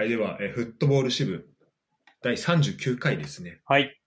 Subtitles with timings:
[0.00, 1.46] はい、では、えーフットボール支部
[2.22, 3.60] 第39回ですね。
[3.66, 4.00] はい。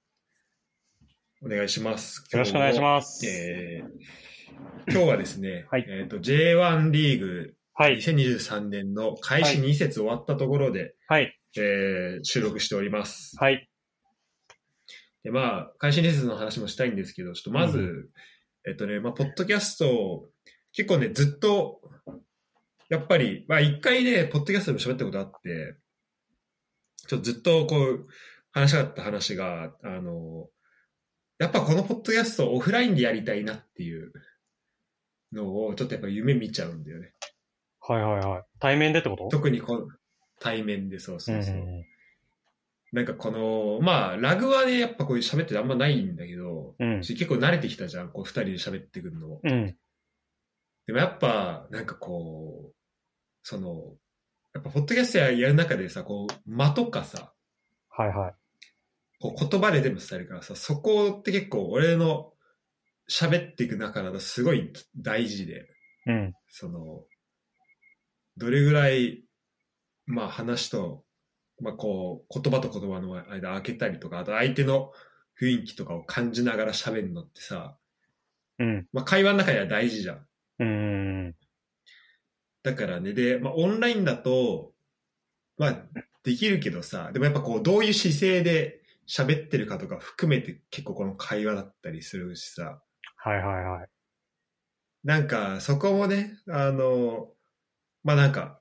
[1.45, 2.25] お願いします。
[2.31, 2.81] よろしくお願いしす。
[2.81, 3.27] ます。
[3.27, 7.97] えー今日はですね、はいえっ、と、J1 リーグはい。
[7.97, 11.39] 2023年の開始2節終わったところで、はい。
[11.57, 13.35] えー収録しております。
[13.37, 13.69] はい。
[15.23, 18.09] で、まあ、開始2節の話もしたいんですけど、ちょっとまず、う
[18.67, 20.27] えっとね、まあ、ポッドキャスト、
[20.71, 21.81] 結構ね、ずっと、
[22.89, 25.77] やっぱり、まあ、一回ね、ポッドキャストでも喋ったことあって、
[27.07, 28.07] ちょっとずっとこう、
[28.51, 30.47] 話したかった話が、あの、
[31.39, 34.11] やっぱこのポッドキャストをオフラインでやりたいなっていう
[35.31, 37.13] のを、ちょっとやっぱ夢見ちゃうんだよね。
[37.81, 38.43] はいはいはい。
[38.59, 39.27] 対面でってこと？
[39.29, 39.87] 特にこの
[40.39, 41.55] 対面で、そうそうそう。
[41.55, 41.85] ん
[42.93, 46.99] なんかこの、まあ、ラグはね、やっぱこういう喋っててあんまないんだけど、うん。
[46.99, 49.41] 結構慣れてきたじゃん、こう二人で喋ってくるのも。
[49.43, 49.75] うん。
[50.85, 52.75] でもやっぱ、なんかこう、
[53.41, 53.95] その、
[54.53, 57.33] やっぱポッドキャストややる中でさ、こう、間とかさ、
[57.89, 58.33] はいはい。
[59.19, 62.33] こう言葉で全部伝えるからさ、そこって結構俺の
[63.09, 65.67] 喋っていく中だとすごい大事で、
[66.05, 66.33] うん。
[66.49, 67.03] その、
[68.37, 69.23] どれぐらい、
[70.05, 71.03] まあ話と、
[71.61, 74.91] まあこう、言葉と言葉の間開けたりとか、あと相手の
[75.41, 77.77] 雰囲気とかを感じながら喋るのってさ、
[78.59, 78.87] うん。
[78.91, 80.27] まあ会話の中では大事じゃん。
[80.59, 81.35] うん。
[82.63, 84.71] だからね、で、まあ、オンラインだと、
[85.57, 85.83] まあ、
[86.23, 92.81] できるけどさ、でもやっぱこう、どういう姿勢で喋ってるかとか含めて結構この会話だったりするしさ、
[93.17, 93.87] はいはいはい。
[95.03, 97.27] なんかそこもね、あの、
[98.03, 98.59] まあなんか、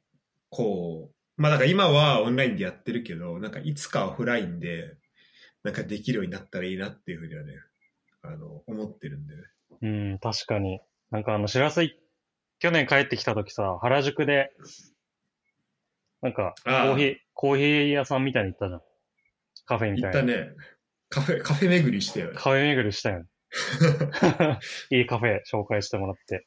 [0.50, 4.96] こう、まあなんか今はオンラインでやってるけど、なんかいつかオフラインで、
[5.62, 7.54] なんかできるようになったらいいなっていうふうにはね、
[8.22, 9.42] あの、思ってるんでね。
[9.82, 10.80] うん、確かに。
[11.10, 11.96] なんかあの、知らせい、
[12.62, 14.52] 去年帰ってきた時さ、原宿で、
[16.20, 18.80] なんか、コーヒー、コーヒー屋さんみたいに行ったじゃん。
[19.64, 20.20] カフェみたいな。
[20.20, 20.54] 行ったね、
[21.08, 22.34] カフェ、カフェ巡りしてよね。
[22.36, 23.24] カフェ巡りしたよね。
[24.96, 26.46] いいカフェ紹介してもらって。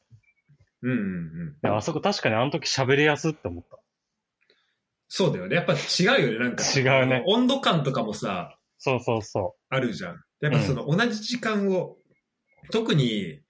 [0.84, 1.58] うんうんうん。
[1.62, 3.78] であそこ確かにあの時喋りやすって思った。
[5.10, 5.58] そうだよね。
[5.58, 5.78] やっぱ違
[6.24, 6.40] うよね。
[6.40, 6.64] なんか。
[6.64, 10.24] 違うね温度感とかもさ、そうそうそあるじゃん。
[10.40, 11.98] やっぱその同じ時間を、
[12.72, 13.42] 特に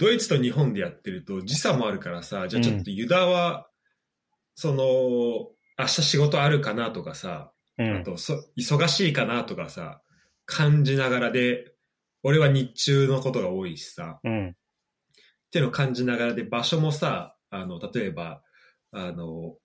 [0.00, 3.68] ドイツと日本でやってると時差もあるからさ、じゃあちょっとユダは、
[4.54, 4.82] その、
[5.78, 7.84] 明日仕事あるかなとかさ、う。
[7.84, 8.00] うん。
[8.00, 10.00] あとそ忙しいかなとかさ、
[10.46, 11.74] 感じながらで、
[12.22, 14.48] 俺は日中のことが多いしさ、うん。
[14.48, 14.52] っ
[15.52, 18.42] ていうのを感じながらで、場所もさ、あの、例えば、
[18.92, 19.56] あの、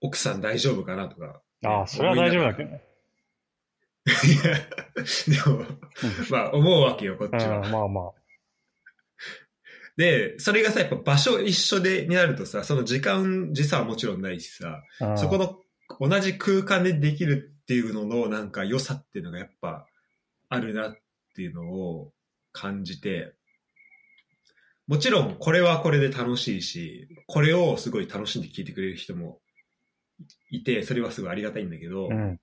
[0.00, 1.42] 奥さん大丈夫かなとか。
[1.64, 2.84] ああ、それは大丈夫だけどね。
[4.06, 4.54] いや、
[5.44, 5.64] でも、
[6.30, 7.58] まあ思うわけよ、こっちは。
[7.58, 8.19] うん、まあまあ。
[10.00, 15.58] で、それがさ、やっぱ場所一緒で、になるとさ、その時間、時差はもちろんないしさ、うんそこの
[16.00, 19.86] 同じ空間でできるっていうののなんか良さっていうのがやっぱ
[20.48, 20.96] あるなっ
[21.34, 22.12] ていうのを
[22.52, 23.34] 感じて、
[24.86, 29.40] もちろんこれはこれで楽しいし、これをすごい楽しんで聞いてくれる人も
[30.50, 32.40] いて、それはすごいありがたいんだけど、うん。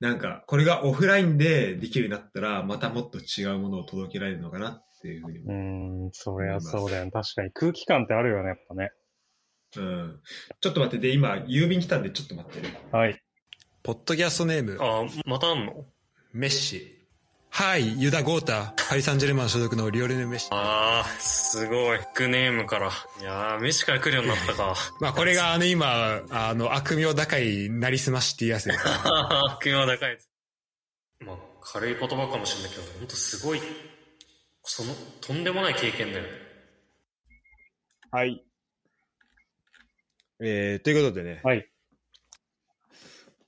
[0.00, 7.10] なんかこれがオフラインでできるようになったら、またもっと違うものを届けられるのかなっていうふうにうーん、そりゃそうだよね。
[7.10, 8.90] 確かに空気感ってあるよね、やっぱね。
[9.76, 10.20] うん。
[10.60, 12.78] ちょっと待って、で、今、郵便来たんで、ちょっと待ってね。
[12.92, 13.20] はい。
[13.82, 15.84] ポッドキャストネーム、あ、またあんの？
[16.32, 16.92] メッシ。
[17.50, 20.48] はい、ユダ・ゴータ、パリ・サンジェルマン所属のリオレネ・メッシ。
[20.50, 21.98] あー、すごい。
[21.98, 22.90] ビッグネームから。
[23.20, 24.74] いやー、飯から来るようになったか。
[25.00, 28.78] まあ、これが、あの、今、あの、悪名高い、なりすましっていうやつです。
[28.84, 30.18] 悪名高い。
[31.20, 33.60] まあ、軽い言葉かもしれないけど、ほんとすごい、
[34.68, 36.28] その、とんでもない経験だよね。
[38.10, 38.44] はい。
[40.42, 41.66] えー、ということでね、はい。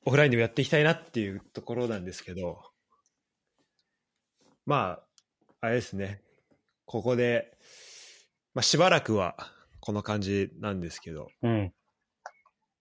[0.07, 2.63] オフラインでもやっていきたいなっていうところなんですけど、
[4.65, 5.01] ま
[5.61, 6.23] あ、あれですね、
[6.87, 7.59] ここで、
[8.55, 9.37] まあ、しばらくは
[9.81, 11.73] この感じなんですけど、うん。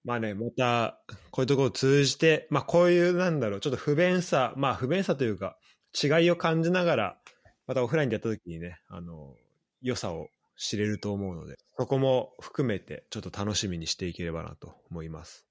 [0.03, 5.57] まあね、また、こういうところを通じて、まあこういう、なんだろう、ちょっと不便さ、まあ不便さというか、
[6.01, 7.17] 違いを感じながら、
[7.67, 9.35] またオフラインでやった時にね、あの、
[9.81, 15.45] 良さを知れると思うので、そこも含めて、ちょっと楽しみにしていければなと思います。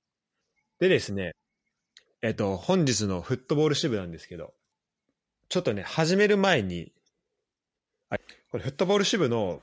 [0.81, 1.33] でですね、
[2.23, 4.55] えっと、本日のフットボール支部なんですけど、
[5.49, 6.93] ちょっとね、始める前に、
[8.09, 8.17] あ
[8.51, 9.61] これフットボール支部の、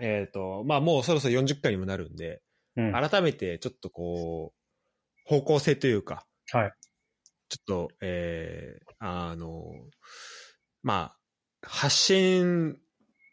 [0.00, 2.40] えっ、と、まあもうそろそろ40回にもなるんで、
[2.76, 2.92] うん。
[2.92, 3.10] はい。
[3.10, 6.26] 改めてちょっとこう、方向性というか、
[7.48, 9.64] ちょっと、えー、あの、
[10.82, 11.18] まあ、
[11.66, 12.78] 発信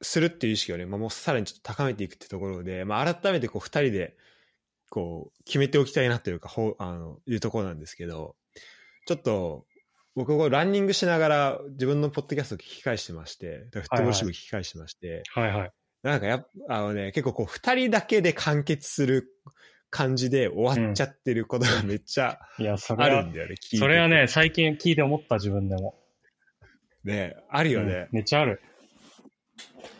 [0.01, 4.15] するっていう意識をね、まあ、もうさらにちょっと高めていくってところで、まあ、改めてこう、二人で、
[4.89, 8.35] こう、決めておきたいなというか、ほうあの、いうところなんですけど、
[9.05, 9.65] ちょっと、
[10.15, 15.71] 僕、こうランニングしながら自分のポッドキャストを聞き返してまして、フットボール支部聞き返してまして、はいはい。
[16.03, 19.29] なんかやっぱ、あのね、結構こう、二人だけで完結する
[19.89, 26.00] 感じで終わっちゃってることがめっちゃあるん、だよね、聞いててそれはね、最近聞いて思った自分でも。
[27.03, 28.07] ね、あるよね。
[28.11, 28.61] うんめっちゃある。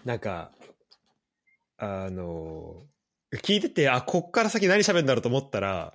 [0.06, 0.52] なんか、
[1.78, 2.84] あの、
[3.38, 5.94] 聞いてて、あ、こっから先何喋るんだろうと思ったら、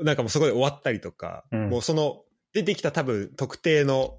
[0.00, 2.22] なんかもうそこで終わったりとか、うんもうその、
[2.52, 4.18] 出てきた多分特定の、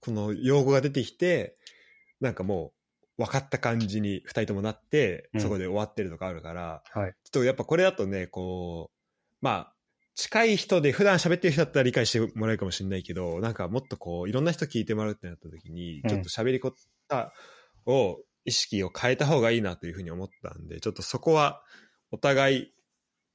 [0.00, 1.56] この用語が出てきて、
[2.20, 2.72] なんかも
[3.18, 7.12] う分かった感じに二人ともなって、うんそこで終わってるとかあるから、はい。
[7.12, 9.74] ちょっとやっぱこれだとね、こう、まあ、
[10.18, 16.74] 近い人で普段喋ってる人だったら理解してもらえるかもしれないけど、なんかもっとこう、いろんな人聞いてもらうってなった時に、うんちょっと喋り方
[17.86, 21.62] を、意識を変えた方がいいなというふうに思ったんで、ちょっとそこは
[22.10, 22.72] お互い、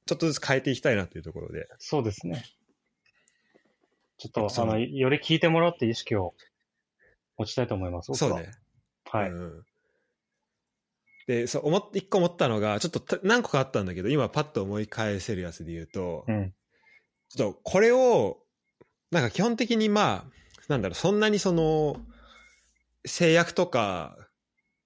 [0.04, 1.68] ちょっとずつ変えていきたいなというところで。
[1.78, 2.44] そうですね。
[4.18, 6.34] ちょっと、その、より聞いてもらうって意識を
[7.38, 8.12] 持ちたいと思います。
[8.12, 8.50] そうね。。
[9.10, 9.30] はい。
[9.30, 9.64] うん
[11.26, 16.54] で、そう、思って、一個思ったのが、ちょっとた何個かあったんだけど、今パッと思い返せるやつで言うと、うん。
[17.28, 18.38] ちょっとこれを、
[19.10, 20.34] なんか基本的にまあ、
[20.68, 21.96] なんだろう、そんなにその、
[23.06, 24.16] 制約とか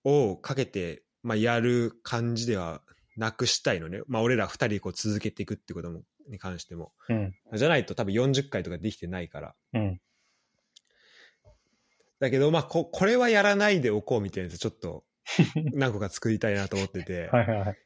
[0.05, 2.83] をかけて、まあ、やる感じでは
[3.17, 4.01] なくしたいのね。
[4.07, 6.93] まあ、俺ら二人でこう続けていくってことも、に関しても。
[7.09, 7.35] うん。
[7.55, 9.55] じゃないと多分40回とかできてないから。
[9.75, 10.01] うん。
[12.21, 15.05] だけど、まあ、こ、これはやらないでおこうみたいなやつ、ちょっと、
[15.75, 17.29] 何個か作りたいなと思ってて。
[17.29, 17.79] はいはいはい。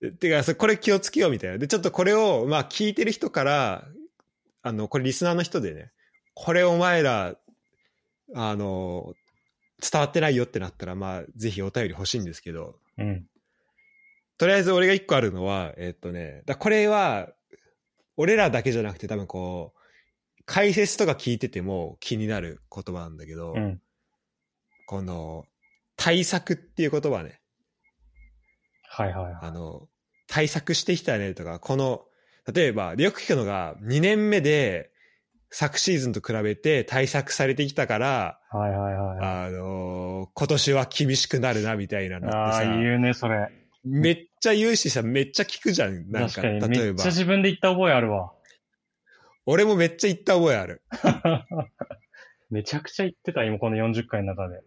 [0.00, 1.58] でてか、これ気をつけようみたいな。
[1.58, 3.84] で、ちょっとこれを、まあ聞いてる人から、
[4.62, 5.90] あの、これリスナーの人でね、
[6.34, 7.36] これお前ら、
[8.34, 9.14] あの、
[9.80, 13.26] 伝わってないよってなったら、まあ、ぜひお便り欲しいんですけど、うん。
[14.36, 17.28] とりあえず俺が一個あるのは、えっとね、だこれは、
[18.16, 23.80] 俺らだけじゃなくて多分こう、解説とか聞いてても気になる言葉なんだけど、うん。
[24.86, 25.44] この、
[25.96, 27.37] 対策っていう言葉ね。
[29.02, 29.34] はいはいはい。
[29.42, 29.88] あの、
[30.26, 32.04] 対策してきたねとか、この、
[32.52, 34.90] 例えば、でよく聞くのが、2年目で、
[35.50, 39.46] 昨シーズンと比べて対策されてきたから、はいはいはいはい。
[39.46, 43.48] あのー今年は厳しくなるな、みたいなのってああさ、ー、言うね、それ。
[43.84, 46.10] めっちゃ言うしさ、めっちゃ聞くじゃん。
[46.10, 46.60] なんか、確かに。
[46.60, 47.06] 例えばめっちゃ。
[47.06, 48.32] 自分で言った覚えあるわ。
[49.46, 50.82] 俺もめっちゃ言った覚えある。
[52.50, 54.60] めちゃくちゃ言ってた、今この40回の中で。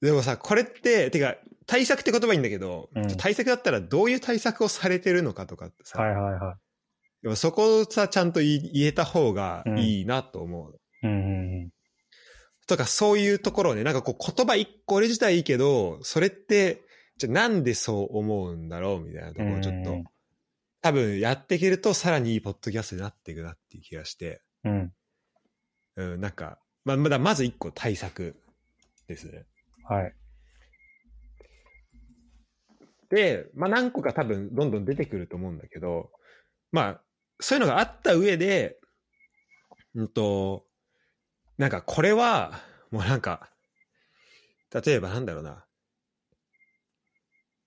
[0.00, 1.36] でもさ、これって、てか、
[1.66, 6.56] 対策って言葉いいんだけど、うん対策だったらどういう対策をされてるのかとかってさ、はいはいは
[7.22, 10.80] でもそこをさ、ちゃんと言えた方がいいなと思う。
[11.06, 11.08] い。
[11.08, 11.70] うんうん
[12.68, 16.82] とか、そういうところをね、なんかこう言葉一個俺自体いいけど、それって、
[17.18, 20.04] じゃあなんでそう思うんだろうみたいなところをちょっと、うん
[20.82, 24.92] 多分やっていけるとさらにいいポッドキャストになっていくなっていう気がして、うん。
[25.94, 28.34] うん、なんか、まあ、まだまず一個対策
[29.06, 29.44] ですね。
[29.88, 30.12] はい。
[33.12, 36.10] で、まあ何個か多分どんどん出てくると思うんだけど、
[36.72, 37.00] まあ、
[37.40, 38.78] そういうのがあった上で、
[39.94, 40.64] うんと、
[41.58, 42.60] なんかこれは、
[42.90, 43.50] もうなんか、
[44.72, 45.66] 例えばなんだろうな。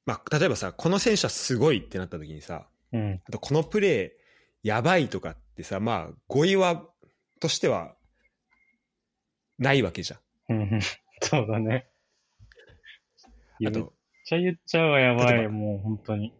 [0.07, 3.21] まあ、例えばさ、この選手はすごいってなった時にさ、うん。
[3.23, 6.83] あとこのプレーやばいとかってさ、まあ、語彙は、
[7.39, 7.95] としては、
[9.59, 10.17] ないわけじゃ
[10.51, 10.79] ん。
[11.21, 11.87] そうだね。
[13.63, 13.94] あと、
[14.25, 15.47] ちゃ言っちゃうわ、やばい。
[15.47, 16.33] もう本当に。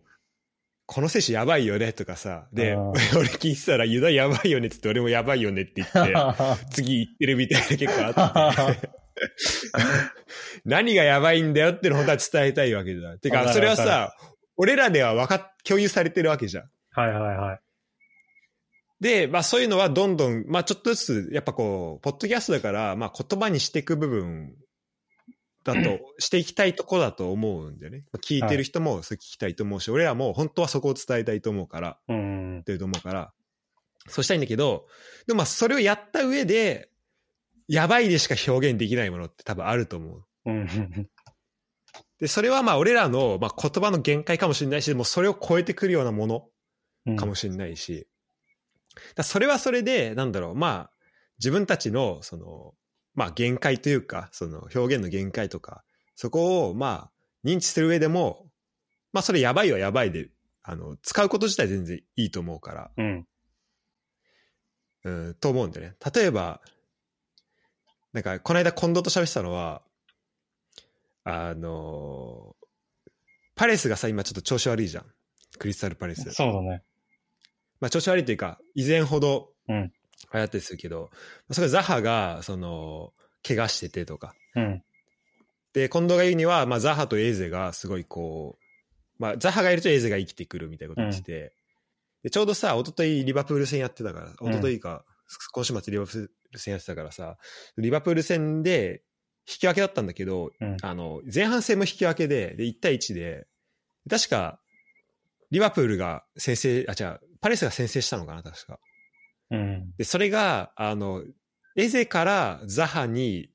[0.87, 2.79] この選手やばいよねとかさ、で、あ
[3.15, 6.13] 俺ー聞いてたら、ユダやばいよねって言って、俺もやばいよねって言って、
[6.71, 8.89] 次行ってるみたいな結構あって。
[10.65, 13.19] 何がやばいんだよってのを本当は伝えたいわけじゃん。
[13.19, 14.15] てか、それはわさ、
[14.57, 16.69] 俺らでは分かっ、共有されてるわけじゃん。
[16.91, 17.59] はいはいはい。
[18.99, 24.55] で、まあそういうのはどんどん、まあちょっとずつ、やっぱこう、ポッドキャストだから、まあ言葉にしていく部分
[25.65, 28.05] だと、していきたいとこだと思うんだよね。
[28.13, 32.59] まあ聞いてる人もそれ聞きたいと思うし、俺らも本当はそこを伝えたいと思うから、うん。
[32.59, 33.33] ってると思うから、
[34.07, 34.87] そうしたいんだけど、
[35.25, 36.91] でもまあそれをやった上で、
[37.67, 40.23] やばいでしか表現できないものって多分あると思う。
[40.45, 41.09] うん。
[42.19, 46.47] で、それはまあ俺らの、まあ、言葉の限界かもしれないし、でもそれを超えてくるようなもの
[47.07, 47.15] うん。
[47.15, 48.07] かもしれないし、
[49.15, 50.91] だそれはそれで、なんだろう、まあ
[51.39, 52.73] 自分たちの、その、
[53.15, 55.83] まあ限界というか、その表現の限界とか、
[56.15, 57.11] そこをまあ
[57.47, 58.47] 認知する上でも、
[59.13, 60.29] まあそれやばいはやばいで、
[60.61, 63.27] あの、使うこと自体全然いいと思うから、うん。
[65.03, 65.95] うん、と思うんだよね。
[66.13, 66.61] 例えば、
[68.11, 69.83] なんか、この間近藤と喋ってたのは、
[71.23, 72.55] あの、
[73.55, 75.05] パレスがさ、今ちょっと調子悪いじゃん。
[75.59, 76.29] クリスタルパレス。
[76.31, 76.83] そうだね。
[77.79, 79.91] まあ、調子悪いというか、以前ほどうん
[80.35, 81.09] 流行ってるするけど、
[81.51, 83.13] それザハが、その、
[83.47, 84.33] 怪我しててとか。
[84.55, 84.83] うん。
[85.73, 88.65] で、近藤が言うには、まあ、ザハとエーゼがすごいこう、
[89.19, 91.53] まあ、ザハがいるとエーゼが生きてくるみたいなこと言ってて、
[92.23, 95.05] でちょうどさ、一昨日リバプール戦やってたから、うん一昨日か、
[95.51, 97.37] 今週末リバプール戦やってたからさ、
[97.77, 99.03] リバプール戦で
[99.47, 103.47] 引き分けだったんだけど、うんあの、前半戦も引き分けで、で、1対1で、
[104.09, 104.59] 確か、
[105.51, 108.79] リバプールが先制、あ、違う、パレスが先制したのかな、確か。
[109.51, 109.93] うん。
[109.97, 111.23] で、それが、あの、
[111.75, 113.49] エゼからザハに、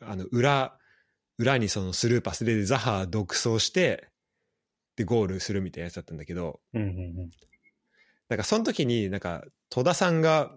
[0.00, 0.78] あの、裏、
[1.38, 4.08] 裏にそのスルーパスでザハ独走して、
[4.96, 6.82] で、ゴールするみたいなやつだったんだけど、うん。
[6.82, 7.30] うん。
[8.28, 10.54] なんかその時になんか戸田さんが、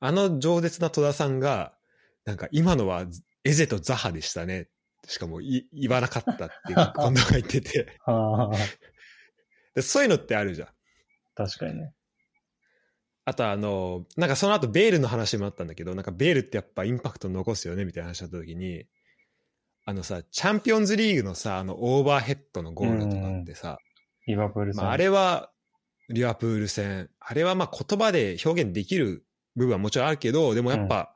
[0.00, 1.74] あの饒舌な戸田さんが、
[2.24, 3.06] なんか今のは
[3.44, 4.68] エゼとザハでしたね。
[5.06, 8.50] しかもい言わなかったっていう、近藤が言っててああ、
[9.74, 9.82] で。
[9.82, 10.68] そういうのってあるじゃん。
[11.34, 11.92] 確かにね。
[13.26, 18.84] あとあの、なんかその後ベールの話もあったんだけど、なんかベールってやっぱインパクト残すよねみたいな話だった時に、
[19.86, 23.78] あのさ、チャンピオンズリーグのさ、あのオーバーヘッドのゴールとかってさ、
[24.26, 24.82] リバプール戦。
[24.82, 25.50] まあ、あれは
[26.10, 29.24] リバプール戦、あれはまあ言葉で表現できる
[29.56, 31.14] 部分はもちろんあるけど、でもやっぱ、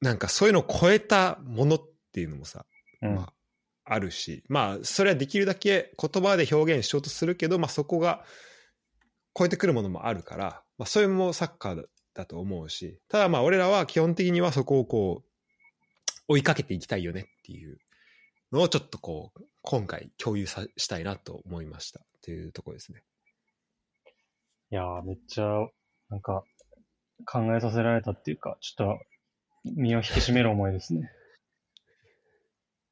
[0.00, 1.80] なんかそういうのを超えたものっ
[2.12, 2.64] ていうのもさ、
[3.02, 3.14] うん。
[3.14, 3.32] まあ、
[3.84, 8.24] あるし、まあ、それはできるだけ言葉で表現しようとするけど、まあ、そこが
[9.36, 11.82] 超えてくるものもあるから、まあ、それもサッカーだ
[12.18, 15.28] だと思うし、ただまあ、俺らは基本的にはそこをこう、
[16.26, 17.78] 追いかけていきたいよねっていう
[18.50, 23.04] のをちょっとこう、今回共有さしたいなと思いましたっていうところですね。
[24.72, 25.44] いやー、めっちゃ、
[26.10, 26.42] なんか、
[27.24, 29.04] 考えさせられたっていうか、ちょっと、
[29.76, 31.10] 身を引き締める思いですね。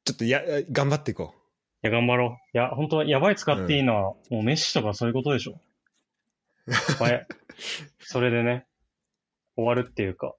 [0.05, 0.41] ちょっとや、
[0.71, 1.33] 頑張っていこ
[1.83, 2.57] いや、頑張ろう。
[2.57, 5.59] いや、本当はやばい使っていいのは、もうメッシとかそういうことでしょ。
[6.99, 7.27] まあ
[7.99, 8.65] それでね、
[9.55, 10.35] 終わるっていうか。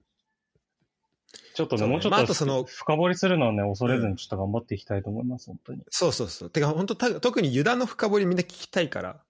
[1.54, 5.80] ちょっとね、ねもうちょっと、まああとその深掘りするのはね、恐れずにちょっと頑張っていきたいと思います、本当に。
[5.80, 5.85] う。
[5.90, 6.50] そうそうそう。
[6.50, 9.23] てか、本当た特にユダの深掘りみんな聞きたいから、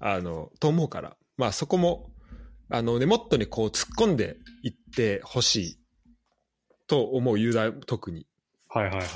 [0.00, 2.10] あの、と思うから、まあそこも、
[2.70, 5.78] あのね、もっとね、こう突っ込んでいってほしい
[6.86, 8.26] と思うユダ特に。
[8.68, 9.06] はいはいはい。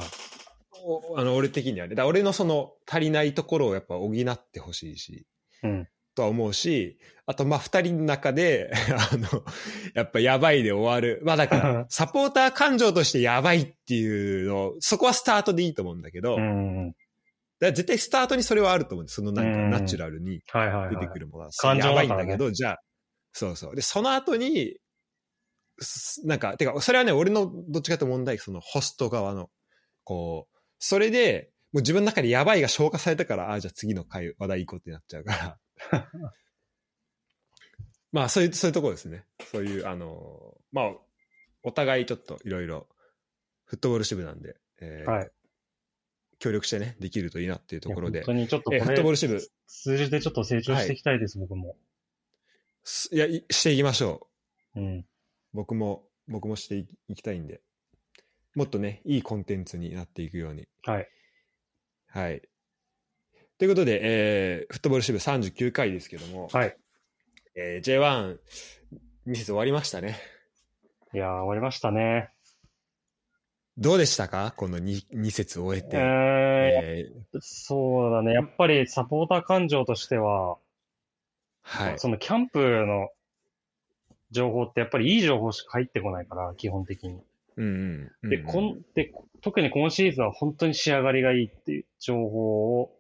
[0.85, 1.95] おあの俺的にはね。
[1.95, 5.27] だ俺のその足りないところをやっぱ補ってほしいし、
[5.63, 5.89] うん。
[6.19, 8.73] とは思うし、あとまあ二人の中で、
[9.13, 9.45] あの、
[9.95, 11.23] やっぱやばいで終わる。
[11.25, 16.93] まあだから、 サポーター感情としてやばいっていうの、そこはスタートでいいと思うんだけど、うんうん。
[17.61, 19.17] ら絶対スタートにそれはあると思うんです。
[19.17, 20.97] そのなんかうんナチュラルにはいはいはい。
[20.97, 21.51] 出てくるものは。
[21.53, 22.79] 感情やばいんだけど、じゃあ、
[23.33, 23.77] そうそう。
[23.77, 24.77] で、その後に、
[25.81, 29.49] すなんか、てか、それはね、俺のどっちかというと問題、そのホスト側の、
[30.03, 35.59] こう、それで、もう自分の中でやばいが消化されたから、ああ、じゃあ次の回、話題行こうってなっちゃうから。
[38.13, 39.27] まあ、そういう、そういうところですね。
[39.51, 40.97] そういう、あの、まあ、
[41.63, 42.89] お互いちょっといろいろ、
[43.65, 45.31] フットボール支部なんで、えーはい。
[46.39, 51.77] 協力してね、できるといいなっていうところで本、当にちょっとこえーフットボーれ、ル支部、数字でちょっと成長していきたいです、僕も。
[52.85, 54.29] すいや、いしていきましょ
[54.77, 54.81] う。
[54.81, 55.07] うん。
[55.53, 57.61] 僕も、僕もしていいきたいんで、
[58.55, 60.69] もっとね、いいコンテンツになっていくように。
[60.85, 61.09] はい。
[62.07, 62.49] はい。
[63.59, 66.77] ということで、えーフットボール支部39回ですけども、はい。
[67.57, 68.39] えー J1、
[69.27, 70.17] 2節終わりましたね。
[71.13, 72.31] いやー、終わりましたね。
[73.77, 74.55] どうでしたか？
[74.57, 75.97] この 2, 2節終えて。
[75.97, 78.33] えー、えーそうだね。
[78.33, 80.57] やっぱりサポーター感情としては、
[81.63, 81.99] はい。
[81.99, 83.09] そのキャンプの
[84.31, 87.21] 情報ってやっぱりいい情報しか入ってこないから、基本的に。
[87.57, 88.31] うんうんうん。
[88.31, 92.95] で、こんで特に今シーズンは本当に仕上がりがいいっていう情報を、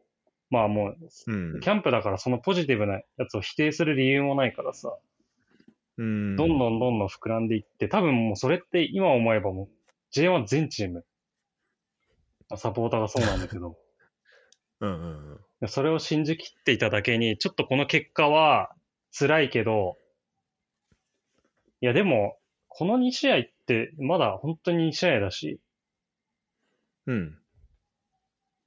[0.51, 4.97] まあもう、うんキャンプだからそのポジティブなやつを否定する理由もないからさ、
[5.99, 6.37] うん。
[6.37, 9.69] どんどんどんどん膨らんでいって、多分もうそれって今思えばもう
[10.19, 11.05] J1 全チーム、
[12.57, 13.77] サポーターがそうなんだけど、
[14.81, 15.69] うんうんうん。
[15.69, 18.75] それを信じきっていただけに、ちょっとこの結果は
[19.13, 19.99] 辛いけど、
[21.81, 22.39] いやでも、
[22.69, 25.61] この2試合ってまだ本当に2試合だし、
[27.07, 27.39] うん。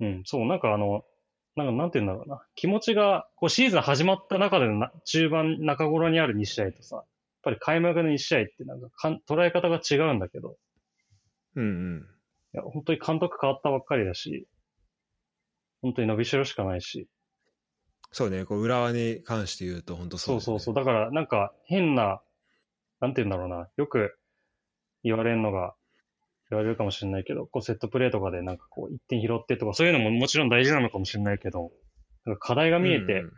[0.02, 1.06] うん、そう、なんかあの、
[1.56, 2.42] なんかなんて言うんだろうな。
[2.56, 7.06] 気持ちが、こうシーズン始まった中でのな中盤、中頃にある2試合とさ、やっ
[7.44, 10.58] ぱり開幕の2試合ってなんかかん捉え方が違うんだけど、
[11.56, 12.08] うんうん。
[12.54, 14.48] いや、本当に監督変わったばっかりだし、
[15.82, 17.08] 本当に伸びしろしかないし、
[18.14, 20.76] そうね、こう浦和に関して言うと本当そですねそううそうそう。
[20.76, 22.22] だから、なんか変な、
[23.00, 23.70] なんて言うんだろうな。
[23.78, 24.18] よく
[25.04, 25.76] 言われるのが、
[26.52, 31.72] 言われるかもしれないけど、こうセットプレーとかでなんかこう一点拾ってとか、そういうのももちろん大事なのかもしれないけど、
[32.26, 33.32] なんか課題が見えてうん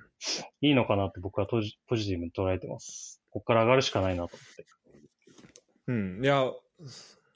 [0.62, 3.22] いいのかなって僕はポジポジティブに捉えてます。
[3.30, 4.66] ここから上がるしかないなと思って。
[5.88, 6.50] うん、いや、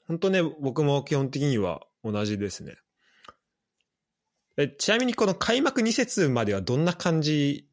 [0.06, 2.76] 本当ね、僕も基本的には同じですね。
[4.56, 7.68] えちなみにこの開幕2節まではどんな感じ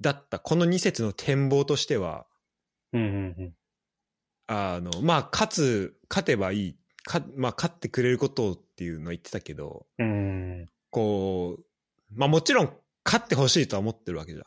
[0.00, 0.38] だった？
[0.38, 2.26] この2節の展望としては、
[2.92, 3.06] うんう
[3.42, 3.54] ん
[4.50, 6.77] あの、まあ、勝つ、勝てばいい、
[7.08, 10.06] かまあ、勝ってくれることをっていうのは言ってたけど、うん。
[10.06, 10.66] うん。
[10.90, 11.64] こう、
[12.14, 12.72] まあもちろん
[13.02, 14.42] 勝ってほしいとは思ってるわけじゃ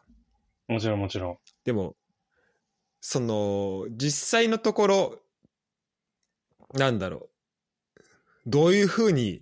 [0.70, 0.74] ん。
[0.74, 1.38] もちろんもちろん。
[1.66, 1.96] でも、
[3.02, 5.20] その、実際のところ、
[6.76, 7.30] なんだろ
[7.98, 8.02] う、
[8.46, 9.42] どういうふうに、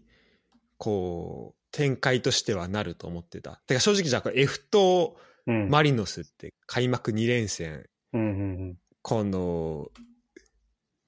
[0.77, 3.61] こう、展開としてはなると思ってた。
[3.67, 5.69] てか正直じゃあ、F とうん。
[5.69, 8.23] マリノスって開幕2連戦、うんう
[8.71, 9.89] んこの、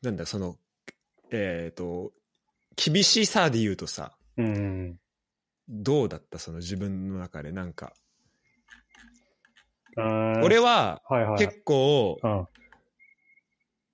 [0.01, 0.57] なんだ、その、
[1.31, 2.11] えっ、と、
[2.75, 4.99] 厳しさで言うとさ、うん。
[5.69, 6.39] どうだった？
[6.39, 7.93] その自分の中でなんか。
[9.97, 10.41] うん。
[10.43, 11.37] 俺ははいはい。
[11.39, 12.47] 結構、うん。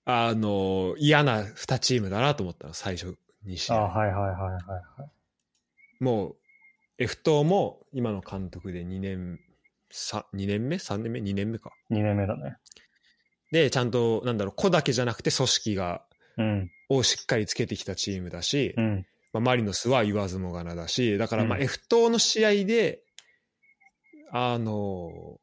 [0.06, 3.88] あの、嫌な2チームだなと思ったの、最初に試あ合。
[3.90, 6.04] はいはいはいはいはい。
[6.04, 6.36] もう、
[6.98, 9.40] F 党も今の監督で2年、
[9.92, 11.72] さ2年目 ?3 年目 ?2 年目か。
[11.92, 12.56] 2年目だね。
[13.52, 16.07] で、ちゃんと、なんだろう、子だけじゃなくて組織が、うん。
[16.90, 19.06] をしっかりつけてきたチームだし、うん。
[19.34, 23.02] まあ、マリノスは言わずもがなだし、だからまあうん F 党の試合で、
[24.32, 25.40] あの、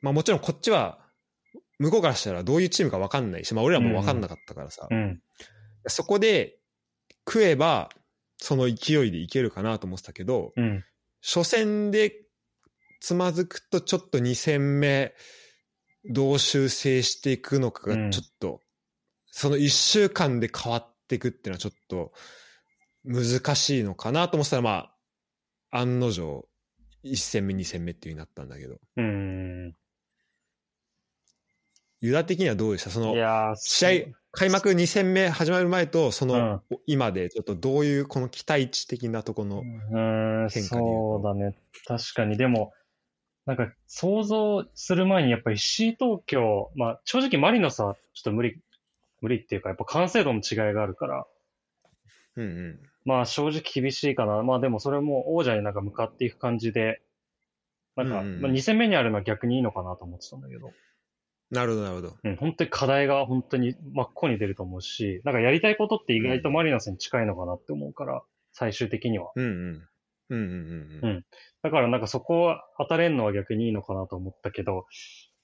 [0.00, 0.98] まあもちろんこっちは、
[1.78, 5.20] 向こうからしたらどういうチームか分かんないし、まあ俺らも分かんなかったからさ、うん。
[5.88, 6.58] そこで
[7.26, 7.90] 食えば、
[8.36, 10.84] その勢いでいけるかなと思ってたけど、うん。
[11.22, 12.12] 初戦で
[13.00, 15.12] つまずくとちょっと2戦目
[16.04, 18.60] どう修正していくのかうんがちょっと、
[19.32, 22.12] その1週間で変わっていくっていうのはちょっと
[23.04, 24.70] 難しいのかなと思ってたらま
[25.72, 26.46] あ案の定
[27.02, 29.74] 1戦目2戦目っていう風になったんだけどうん。
[32.00, 32.90] ユダ的にはどうでした？
[32.90, 33.14] その
[33.56, 33.90] 試合
[34.32, 36.34] 開幕2戦目始まる前とその、
[36.70, 41.56] うん今でちょっとどういうこの期待値的なとこの、うーん、変化で言うとそうだね。
[41.86, 42.36] 確かに。
[42.36, 42.72] でも、
[43.46, 48.60] なんか想像する前にやっぱり C 東京、まあ正直マリノスはちょっと無理、
[49.22, 51.26] 無理っていうかやっぱ完成度の違いがあるから、
[52.36, 52.80] うんうん。
[53.04, 54.42] まあ正直厳しいかな。
[54.42, 57.00] まあでもそれも王者になんか向かっていく感じで、
[57.96, 60.72] なんか、うんうんまあ2戦目にあるのは逆にいいのかなと思ってたんだけど、
[61.50, 62.16] なるほどなるほど。
[62.24, 68.22] うん、本当に課題が本当に真っ向に出ると思うし、なんかやりたいことって意外とマリノスに近いのかなって思うから、
[68.54, 69.32] 最終的には。
[69.36, 69.44] うん。
[69.44, 69.88] うん
[70.30, 71.10] うんうんうん。
[71.10, 71.24] うん。
[71.62, 74.86] だからなんかそこは当たれんのは逆にいいのかなと思ったけど、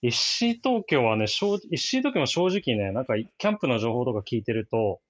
[0.00, 5.00] 石井東京はね、正石井東京も正直ね、なんかキャンプの情報とか聞いてると、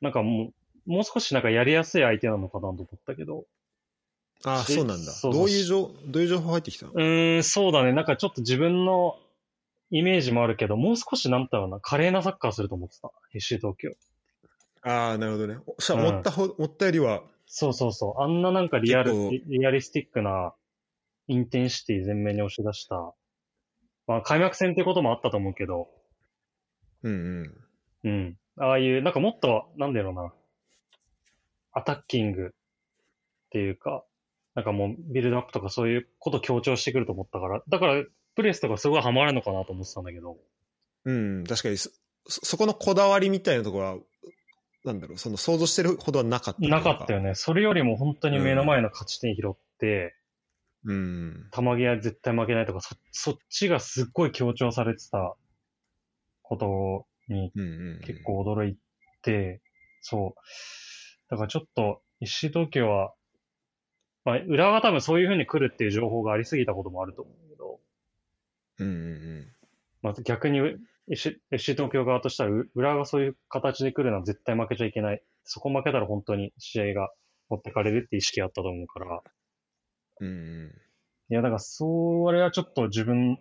[0.00, 0.52] なんかも
[0.86, 3.44] う、もう少しなんかやりやすい相手なのかなと思ったけど、
[4.44, 5.12] ああ、しそうなんだ。
[5.22, 6.92] どういう情、どういう情報入ってきたの？
[6.92, 9.18] うーん、そうだね、なんかちょっと自分の
[9.90, 13.92] イメージもあるけど、もう少しなんだろうな、華麗なサッカーすると思ってた、石井東京。
[14.82, 15.56] ああ、なるほどね。
[15.66, 18.22] おしゃうん思ったほ、思ったよりは、そうそうそう。
[18.22, 20.54] あんななんかリアル、リアリスティックな
[21.26, 23.12] インテンシティ全面に押し出した。
[24.06, 25.88] まあ開幕戦っていうこともあったと思うけど、
[27.02, 27.54] うん
[28.04, 28.10] うん。
[28.10, 28.38] うん。
[28.58, 30.32] ああいう、なんかもっと、なんだろうな、
[31.72, 32.50] アタッキングっ
[33.50, 34.04] ていうか、
[34.54, 40.38] なんかもうビルドアップとかそういうこと強調してくると思ったから、だからプレスとかすごいハマるのかなと思ってたんだけど、
[41.04, 41.90] うん、確かにそ、
[42.26, 43.98] そそこのこだわりみたいなところは、
[44.84, 46.68] なんだろう、その想像してるほどはなかった。
[46.68, 47.34] なかったよね。
[47.34, 50.16] それよりも本当に目の前の勝ち点拾って、
[50.86, 51.50] うん。
[51.52, 55.36] 球際絶対負けないとか、そ、そっちがすっごい強調されてた
[56.42, 58.00] ことにうんうん。
[58.04, 58.22] 結。
[58.22, 58.78] 構驚い
[59.22, 59.60] て、
[60.00, 60.40] そう。
[61.28, 63.12] だからちょっと、石井東京は、
[64.24, 67.80] まあ、裏が多分そういう風に来るっていう情報がありすぎたこともあると思うけど、
[68.78, 69.46] うんうん
[70.02, 70.60] まあ、逆に
[71.08, 75.22] 石東京側としたら、う裏がそういう形で来るのは絶対負けちゃいけない。
[75.44, 77.10] そこ負けたら本当に試合が
[77.48, 79.22] 持ってかれるって意識あったと思うから、
[80.20, 80.28] うん。
[80.28, 80.30] う
[80.66, 80.82] ん
[81.28, 83.40] いや、だから、それはちょっと自分、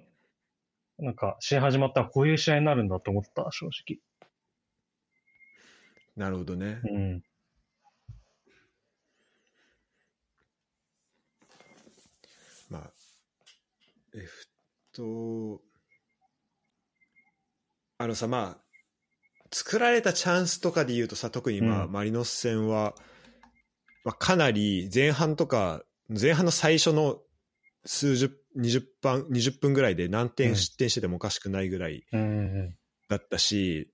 [0.97, 3.99] なんか、試合始まったらこういう試合になるんだと思った、正直。
[6.15, 6.81] なるほどね。
[6.83, 7.23] うん。
[12.71, 12.91] まあ、
[14.15, 14.47] F
[14.93, 15.61] と、
[17.99, 18.65] あのさ、まあ、
[19.51, 22.95] 作られたチャンスとかで言うとさ、特にまあ、うんマリノス戦は、
[24.03, 27.19] まあ、かなり前半とか、前半の最初の
[27.85, 32.75] 数十、20分、20分ぐらいで何点うん失点しててもおかしくないぐらいうんうん
[33.07, 33.91] だったし、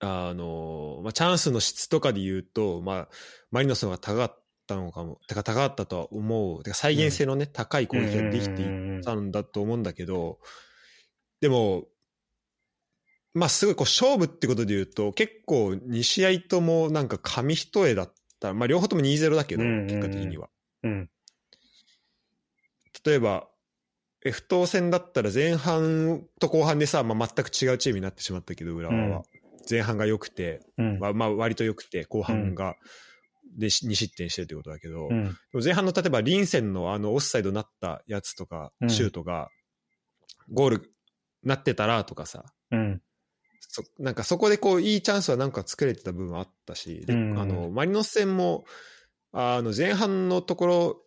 [0.00, 3.08] あの、まあ、チャンスの質とかで言うと、まあ、
[3.50, 4.40] マリノスの方が高かっ
[4.74, 5.18] ったのかも。
[5.26, 6.62] てか高かったとは思う。
[6.62, 10.38] てか再現性のね、高い攻撃ができていったんだと思うんだけど、
[11.40, 11.84] でも、
[13.34, 18.54] まあすごいこう勝負ってことで言うと、結構2試合ともなんか紙一重だった。
[18.54, 20.48] まあ両方とも2-0だけど、うんうんうん結果的には。
[20.82, 21.10] うん。
[23.04, 23.48] 例えば、
[24.22, 29.18] F 等戦だったら前半と後半でさ、まあ、全く違うチームになってしまったけど、浦和は。
[29.18, 29.22] うん
[29.68, 30.98] 前半が良くて、うん。
[30.98, 32.76] まあ、まあ割と良くて、後半が、
[33.56, 35.36] で2失点してるってことだけど、うん。
[35.62, 39.48] 前半の例えばリンセンのあのオフサイドになったやつとか、うんシュートが、
[40.52, 40.92] ゴール
[41.42, 43.02] なってたらとかさ、うん。
[43.60, 48.64] そなんかそこでこういいチャンスはなんか作れてた部分はあったし、でうんあのマリノス戦も
[49.32, 51.02] あの前半のところ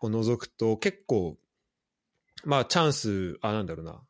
[0.00, 1.36] を除くと結構
[2.44, 4.00] まあチャンスあなんだろうな。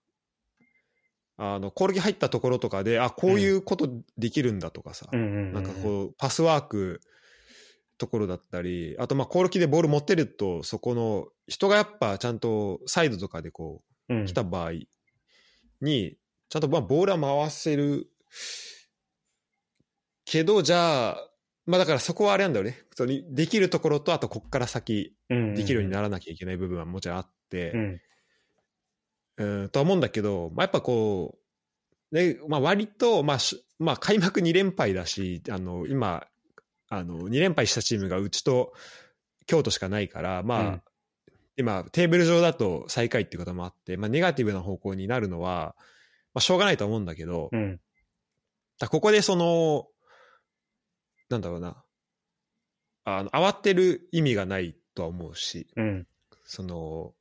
[1.37, 5.53] あの攻撃入ったところとかであこういうことできるんだとかさ、うん。
[5.53, 7.01] なんかこうパスワーク
[7.99, 14.73] ところだったりあとまあ攻撃でボール持ってるとそこの人がやっぱちゃんとサイドとかでこううん、来た場合
[15.81, 16.17] に、
[16.49, 18.09] ちゃんとまあボールは回せる
[20.25, 21.31] けど、じゃあ、
[21.66, 22.79] まあだからそこはあれなんだよね。
[22.94, 28.00] そのできるところと、あとこっから先うん、できるようにならなきゃいけない部分はもちろんあって、うん。
[29.37, 31.38] うん、とは思うんだけど、まあやっぱこ
[32.12, 36.27] う、ね、まあ割と、まあし、まあ開幕2連敗だし、あの、今、
[36.88, 38.72] あの、2連敗したチームがうちと
[39.46, 40.83] 京都しかないから、まあ、うん
[41.57, 45.77] 今、テーブル上だと最下位っていうこともあって、まあネガティブな方向になるのは、
[46.35, 47.81] まあしょうがないと思うんだけど、うん。
[48.81, 49.87] だここでその、
[51.35, 51.85] なんだろうな、
[53.05, 56.07] あの、慌てる意味がないとは思うし、うん。
[56.44, 57.12] その、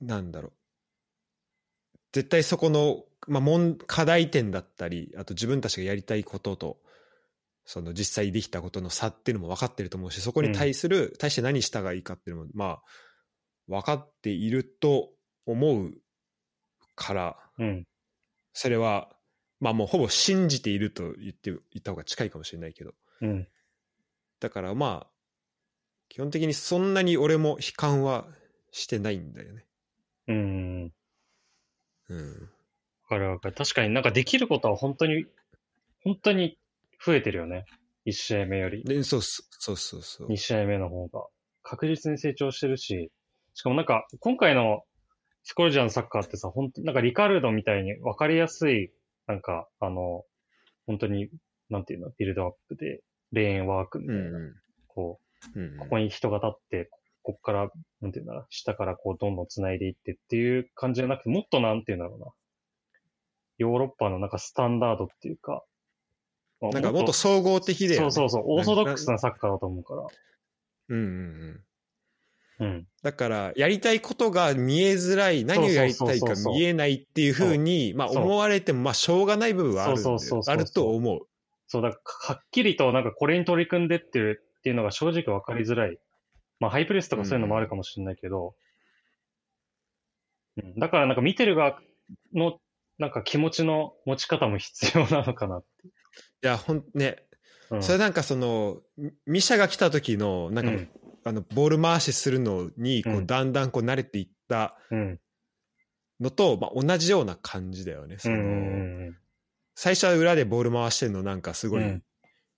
[0.00, 0.52] なんだろう。
[2.12, 6.78] 絶対そこの、まあ、問課題点だったり、あと自分たちがやりたいことと、
[7.64, 12.82] その実際できたことの差っていうのも分かってると思うし、そこに対する、対して何したがいいかっていうのも、まあ、
[13.66, 15.10] 分かっていると
[15.46, 15.94] 思う
[16.94, 17.84] から、うん。
[18.52, 19.17] それは、
[19.60, 22.94] まあもうほぼ信じていると言って、言った方が近いかもしれないけど。
[23.20, 23.48] うん。
[24.40, 25.10] だからまあ、
[26.08, 28.26] 基本的にそんなに俺も悲観は
[28.70, 29.64] してないんだよね。
[30.28, 30.92] うん。
[32.08, 32.50] うん。
[33.02, 33.54] わかるわかる。
[33.54, 35.26] 確かになんかできることは本当に、
[36.04, 36.58] 本当に
[37.04, 37.64] 増えてるよね。
[38.06, 38.84] 1試合目より。
[38.84, 40.28] でそうそうそうそう。
[40.28, 41.26] 2試合目の方が。
[41.62, 43.10] 確実に成長してるし、
[43.54, 44.84] しかもなんか、今回の
[45.42, 48.90] スコルジャーのサッカーってさ、本当なんかリカルドみたいに分かりやすい、
[49.28, 50.24] なんか、あの、
[50.86, 51.28] 本当に、
[51.70, 54.54] なんていうの、ビルドアップで、レーンワークみたいな、うん
[54.88, 55.20] こ
[55.54, 55.76] うん。
[55.76, 56.90] う、ここに人が立って、
[57.22, 62.26] こっから、なんていうんだろう、下からこう、どんどん繋いでいってっていう感じじゃなくて、もっとなんていうんだろうな。
[63.58, 65.62] ヨーロッパのなんかスタンダードっていうか、
[66.60, 70.06] まあなんかもっと総合的で、そうそうそう、オーソドックスなサッカーだと思うから。
[70.88, 71.64] うんうんうん。
[72.60, 72.86] うん。
[73.02, 80.02] だから、やりたいことが見えづらい、何をやりたいか見えないっていうふうに、まあ思われても、まあしょうがない部分はある
[80.46, 81.20] あると思う。
[81.68, 81.96] そう、だか
[82.28, 85.98] らはっきりとなんかこれに取り組んでってるっていうのが正直分かりづらい。
[86.58, 88.54] まあハイプレスとかそういうのもあるかもしれないけど、
[90.56, 91.78] うん、だからなんか見てる側
[92.34, 92.58] の
[92.98, 95.86] なんか気持ちの持ち方も必要なのかなって。
[95.86, 95.90] い
[96.42, 97.22] や、ほん、ね、
[97.70, 98.80] うん、それなんかその、
[99.26, 100.90] ミシャが来た時の、なんか、うん
[101.28, 105.20] あの、ボール回しするのに、こう、うんだんだんこう慣れていったうん。
[106.20, 108.18] のと、まあ同じような感じだよね。
[108.18, 108.44] その、うんう
[109.10, 109.18] ん
[109.80, 112.02] 最初は裏でボール回してるのなんかすごいうん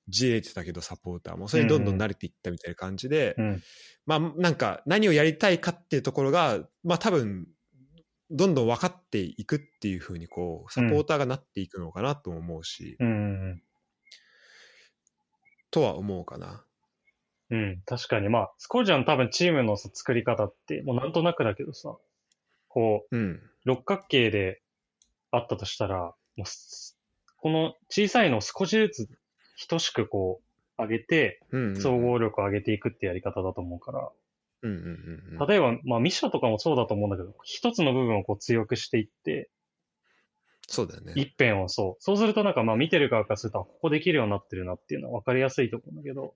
[0.08, 1.48] じれてたけど、サポーターも。
[1.48, 3.44] それにどんどん慣れていったみたいな感じで、うん。
[3.44, 3.62] うん。
[4.06, 7.46] まあなんか何をやりたいかっていうところが、まあ多分、
[8.30, 13.12] どんどん分かっていくっていうふうにこう、サポーターがなっていくのかなとも思うし、うんう
[13.54, 13.62] ん
[15.70, 16.64] とは思うかな。
[17.50, 17.58] うん。
[17.58, 17.82] うん。
[17.86, 21.96] 確かにまあ、スコージャンの多分チームのさ作り方って、もうなんとなくだけどさ、
[22.68, 23.40] こう、うん。
[23.64, 24.62] 六角形で
[25.30, 26.96] あったとしたら、もうす
[27.36, 29.08] この小さいのを少しずつ
[29.68, 30.40] 等しくこ
[30.78, 31.40] う上げて。
[31.78, 34.10] 総合力を上げていくってやり方だと思うから、
[34.62, 35.46] うんうんうんうん。
[35.48, 39.50] 例えば、まあミッションとかもそうだと思うんだけど、一つの部分をこう強くしていって、
[40.68, 41.14] そうだよね。
[41.16, 42.02] 一辺をそう。
[42.02, 46.32] そうするとなんかまあ見てる側からすると、あここできるようになってるなっていうのは分かりやすいと思うんだけど、まあ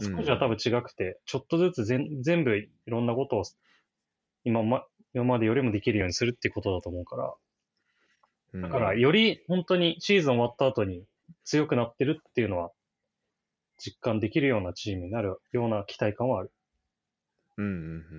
[0.00, 3.44] 少しは多分違くて、ちょっとずつ全全部いろんなことを
[4.44, 4.84] 今ま、
[5.14, 7.34] 今までよりもできるようにするってことだと思うから、
[8.54, 11.04] うんだから、より本当にシーズン終わった後に
[11.44, 12.70] 強くなってるっていうのは、
[13.78, 16.52] 実感できるようなチームになるような期待感はある。
[17.58, 17.74] うんうんう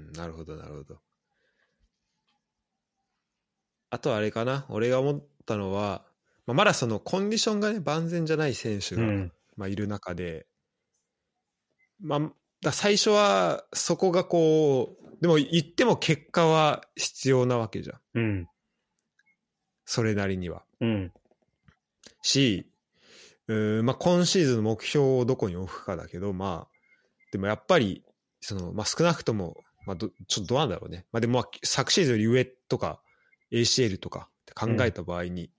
[0.10, 0.12] ん。
[0.13, 1.00] なるほど、なるほど。
[3.89, 6.06] あとはあれかな、俺が思ったのは、
[6.46, 9.32] まあ、まだそのコンディションがね、万全じゃない選手が、うん。
[9.58, 10.46] まあ、いる中で、
[12.02, 12.20] まあ、
[12.62, 18.00] だ最初はそこがこう、でも言っても結果は必要なわけじゃん。
[18.16, 18.48] うん。
[19.86, 20.64] それなりには。
[20.82, 21.12] うん。
[22.22, 22.72] し、
[23.48, 26.76] うーんまあ、今シーズンの目標をどこに置くかだけど、まあ、
[27.32, 28.04] でもやっぱり、
[28.42, 31.06] その、まあ、少なくとも、まあ、どちょっとどうなんだろうね。
[31.12, 33.02] まあ、でも、まあ、昨シーズンより上とか、
[33.52, 35.52] ACL とかって考えた場合に、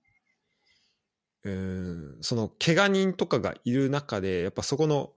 [1.42, 5.12] うーん、その、怪我人とかがいる中で、やっぱそこの、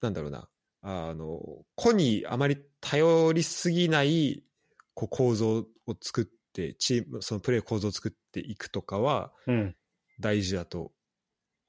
[0.00, 0.48] なんだろうな、
[0.82, 1.40] あの、
[1.74, 4.44] 個にあまり頼りすぎない、
[4.94, 5.66] こう、構造を
[6.00, 9.76] 作って、チーム、そのプレー構造を作っていくとかは、うん。
[10.18, 10.92] 大事だと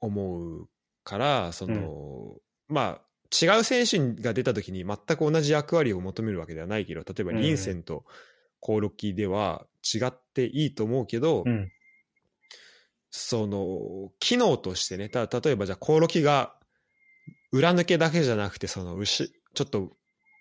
[0.01, 0.69] 思う
[1.03, 2.35] から、その、
[2.67, 8.05] まあ、違う選手が出た時に全く同じ役割を求めるわけではないけど、例えばうんうんリンセンと
[8.59, 11.71] コオロキでは違っていいと思うけど、うん。
[13.09, 16.55] その、機能としてね、た例えばじゃあコオロキが
[17.51, 19.91] 裏抜けだけじゃなくて、その、うしちょっと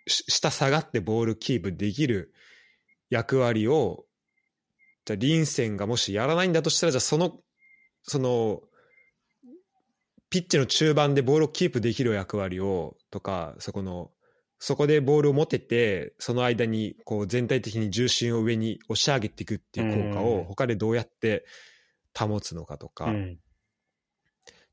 [0.06, 2.32] し下下がってボールキープできる
[3.08, 4.04] 役割を、
[5.04, 7.38] じゃあリンセンがもしやらないんだとしたら、じゃあその、
[8.02, 8.60] その、
[10.30, 14.10] ピッチの中盤でボールをキープできる役割を、とか、そこの、
[14.60, 21.46] そこでボールを持てて、その間にこう全体的に重心を上に押し上げていくっていう効果うんを他でどうやって
[22.16, 23.38] 保つのかとか、っうん。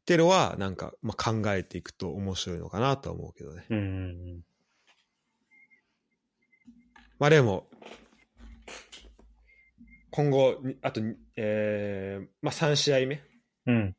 [0.08, 3.66] ていうのはなんか、まあ、考えていくと面白いのかなとは思うけどね。
[3.70, 3.78] うん。
[3.78, 4.42] うん。
[7.20, 7.68] まあでも、
[10.12, 11.02] 今後に、あと、
[11.36, 13.22] えーまあ3試合目
[13.66, 13.96] うん。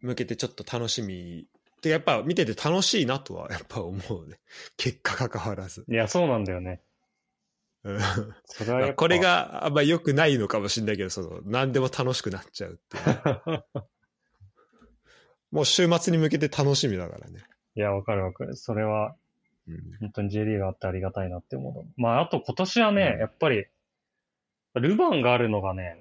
[0.00, 1.46] 向けてちょっと楽しみ。
[1.82, 4.40] で、やっぱ見てて楽しいなとは やっぱ思うね。
[4.78, 5.84] 結果関わらず。
[5.88, 6.80] いや、そうなんだよね。
[7.84, 8.00] うん
[8.46, 9.18] それはやっぱこれ。
[9.18, 13.64] があんま良くないのかもしれないけど、その、何でも楽しくなっちゃうっていう。
[15.50, 17.40] もう週末に向けて楽しみだからね。
[17.74, 18.56] いや、わかるわかる。
[18.56, 19.14] それは、
[19.68, 19.76] うん。
[20.00, 21.84] 本当に J リーグあってありがたいなって思うの。
[21.96, 23.66] まあ、あと今年はね、うんやっぱり、
[24.74, 25.96] ルヴァンがあるのがね、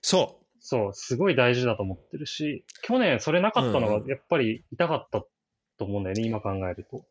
[0.00, 5.24] そそう、すごい大事だと思ってるし、去年それなかったのうんうがやっぱり痛かった
[5.78, 6.98] と思うんだよね、今考えると。
[6.98, 7.04] う。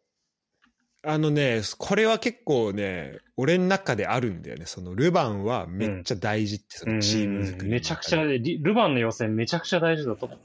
[1.05, 4.65] あのね、これは結構ね、俺の中であるんだよね。
[4.65, 10.35] その、ルヴァンはめっちゃ大事って、そのチーム作りの中で、めちゃくちゃ、リルヴァンの予選めちゃくちゃ大事だと思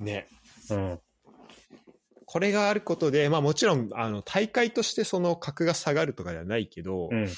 [0.00, 0.26] ね。
[0.70, 0.74] う。
[0.74, 1.00] うん。
[2.26, 7.28] これがあることで、まあもちろん、あの、大会としてその格が下がるとかではないけど、うん。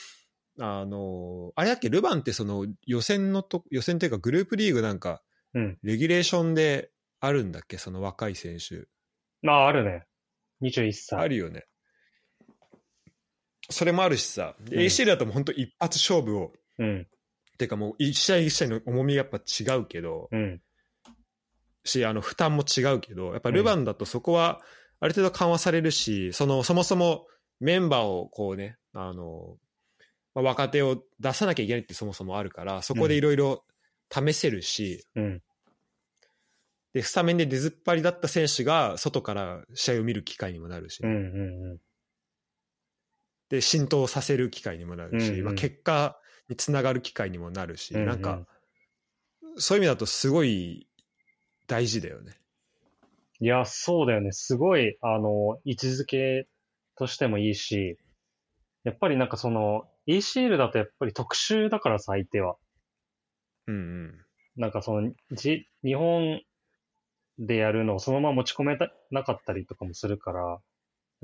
[0.59, 5.23] あの、あれだっけ、ルヴァンってその予選のと、予選っていうかグループリーグなんか、
[5.55, 5.79] うん。
[5.83, 6.91] レギュレーションで
[7.21, 8.87] あるんだっけ、その若い選手。
[9.43, 10.05] まあ、あるね。
[10.63, 11.19] 21歳。
[11.21, 11.65] あるよね。
[13.69, 17.07] それもあるしさ、でうん ACL だともう本当一発勝負を、うん。
[17.59, 20.61] てかもう一試合一試合の重みがやっぱ違うけど、うん。
[21.87, 24.61] し、あの負担も違うけど、やっぱルヴァンだとそこは
[25.01, 27.27] ある程度緩和されるし、そのそもそも
[27.61, 29.57] メンバーをこうね、あの、
[30.35, 33.65] まあ、若手を出さなきゃいけないってそもそもあるから、そこでいろいろ
[34.11, 35.43] 試せるし、うん。
[36.93, 41.11] で、スタメンで出ずっぱりだった選手が外から試合を見る機会にもなるし、うん。
[41.11, 41.15] う
[41.75, 41.79] ん。
[43.49, 46.19] で、浸透させる機会にもなるし、うんうんまあ、結果
[46.49, 48.47] につながる機会にもなるし、うんうんなんか、
[49.57, 50.86] そういう意味だとすごい
[51.67, 52.33] 大事だよね。
[53.41, 54.33] いや、そうだよね。
[54.33, 56.49] すごい、あの、位置づけ
[56.97, 57.99] としてもいいし、
[58.85, 62.57] やっぱりなんかその、ACL だとやっぱり特殊だからさ、相手は。
[63.67, 64.25] うんうん。
[64.57, 66.41] なんかその、じ、日本
[67.39, 70.57] でやるのをそのまま持ち込めたなかったりとかもするから、や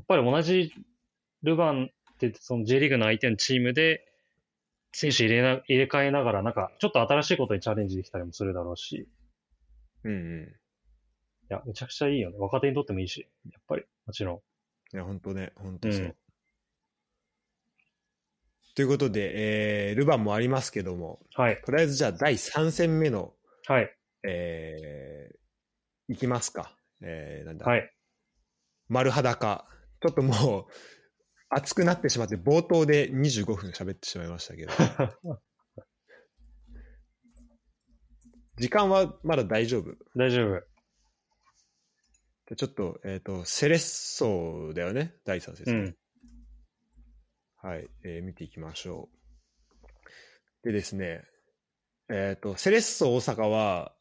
[0.03, 0.73] っぱり同じ
[1.43, 4.05] ルヴァンってその J リーグの相手のチームで、
[4.93, 9.07] 選手入れな、入れ替えながら、なんかちょっと新しいことにチャレンジできたりもするだろうし、い
[10.05, 10.57] うんうん。
[11.53, 12.39] や、めちゃくちゃいいよね。
[12.39, 14.37] 若手にとってもいいし、やっぱり、もちろん。
[14.37, 16.03] いや、本当ね、本当そう。
[16.03, 16.15] うん
[18.75, 21.61] ということで、えー、ルヴァンもありますけども、はい。
[21.63, 23.35] とりあえずじゃあ第3戦目の、
[23.67, 23.95] はい。
[24.27, 26.75] えー、いきますか。
[27.03, 27.93] えー、なんだ、はい。
[28.89, 29.69] 丸裸。
[30.01, 30.67] ちょっともう、
[31.51, 34.73] 熱くなってしまって、冒頭で25分喋ってしまいましたけど。
[38.63, 39.97] 時間はまだ大丈夫？
[40.15, 40.63] 大丈夫。
[42.47, 45.97] でちょっと、えっ、と、セレッソだよね、第3節、うん。
[47.57, 49.09] はい、えー見ていきましょ
[49.83, 49.87] う。
[50.63, 51.25] でですね、
[52.09, 53.97] えっ、と、セレッソ大阪は、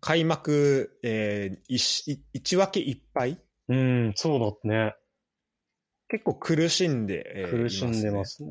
[0.00, 4.94] 開幕、えー、1, 1分け1敗うん、そうだね。
[6.08, 8.50] 結構苦しんで、えー苦しんでまいすね。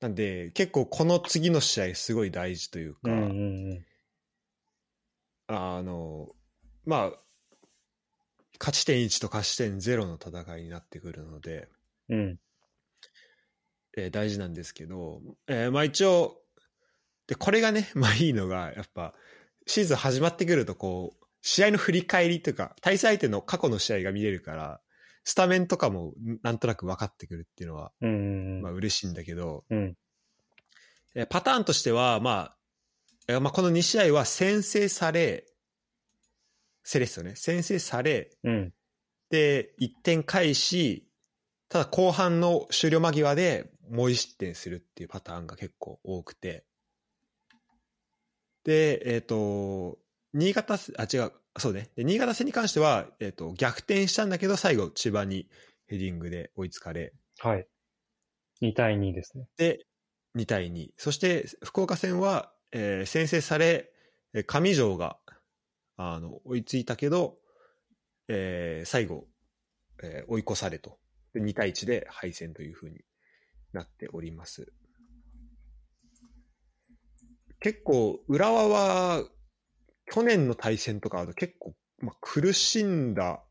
[0.00, 3.86] なんで、結構この次の試合すごい大事というか、うんうんうん。
[5.48, 6.28] あの、
[6.84, 7.20] まあ、
[8.60, 11.68] 勝ち点1と勝ち点0の戦いになってくるので、
[12.08, 12.38] うん。
[13.96, 16.40] えー大事なんですけど、えーまあ一応、
[17.26, 19.14] で、これがね、 まあいいのが、やっぱ、
[19.66, 24.80] シーズン始まってくると、こう、試合の振り返りというか、対戦相手の過去の試合が見れるから、
[25.24, 29.96] スタメンとかもなんとなく分かってくるっていうのは、うまあ嬉しいんだけど、うん。
[31.14, 32.56] えーパターンとしては、まあ、
[33.28, 35.44] えーまあこの2試合は先制され、
[36.82, 38.72] セレッソね、先制され、うん。
[39.30, 41.06] で、1点返し、
[41.68, 46.64] ただ後半の終了間際でもう1失点するっていうパターンが結構多くて。
[48.64, 49.98] で、えっ、と、
[50.34, 51.90] 新潟せ、あ、違う、そうね。
[51.96, 55.48] で新潟戦に関しては、えっ、と、逆転したんだけど、最後、千葉に
[55.86, 57.66] ヘディングで追いつかれ、はい。
[58.62, 59.48] 2対2ですね。
[59.56, 59.86] で、
[60.36, 60.88] 2対2。
[60.96, 63.90] そして、福岡戦は、えー先制され、
[64.34, 65.18] えー上条が、
[65.96, 67.38] あの、追いついたけど、
[68.28, 69.26] えー最後、
[70.02, 70.98] えー追い越されと。
[71.34, 73.00] で2対1で敗戦というふうに
[73.72, 74.72] なっております。
[77.60, 79.28] 結構、浦和は、
[80.10, 83.42] 去年の対戦とかだと結構、まあ、苦しんだ、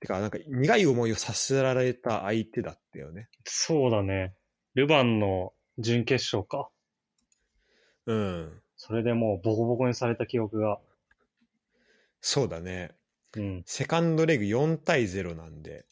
[0.00, 3.28] てか、なんか苦い思いをさせられた相手だったよね。
[3.44, 4.34] そうだね。
[4.74, 6.68] ルヴァンの準決勝か。
[8.06, 8.62] うん。
[8.76, 10.80] それでもうボコボコにされた記憶が。
[12.20, 12.90] そうだね。
[13.36, 13.62] うん。
[13.64, 15.86] セカンドレグ4対0なんで。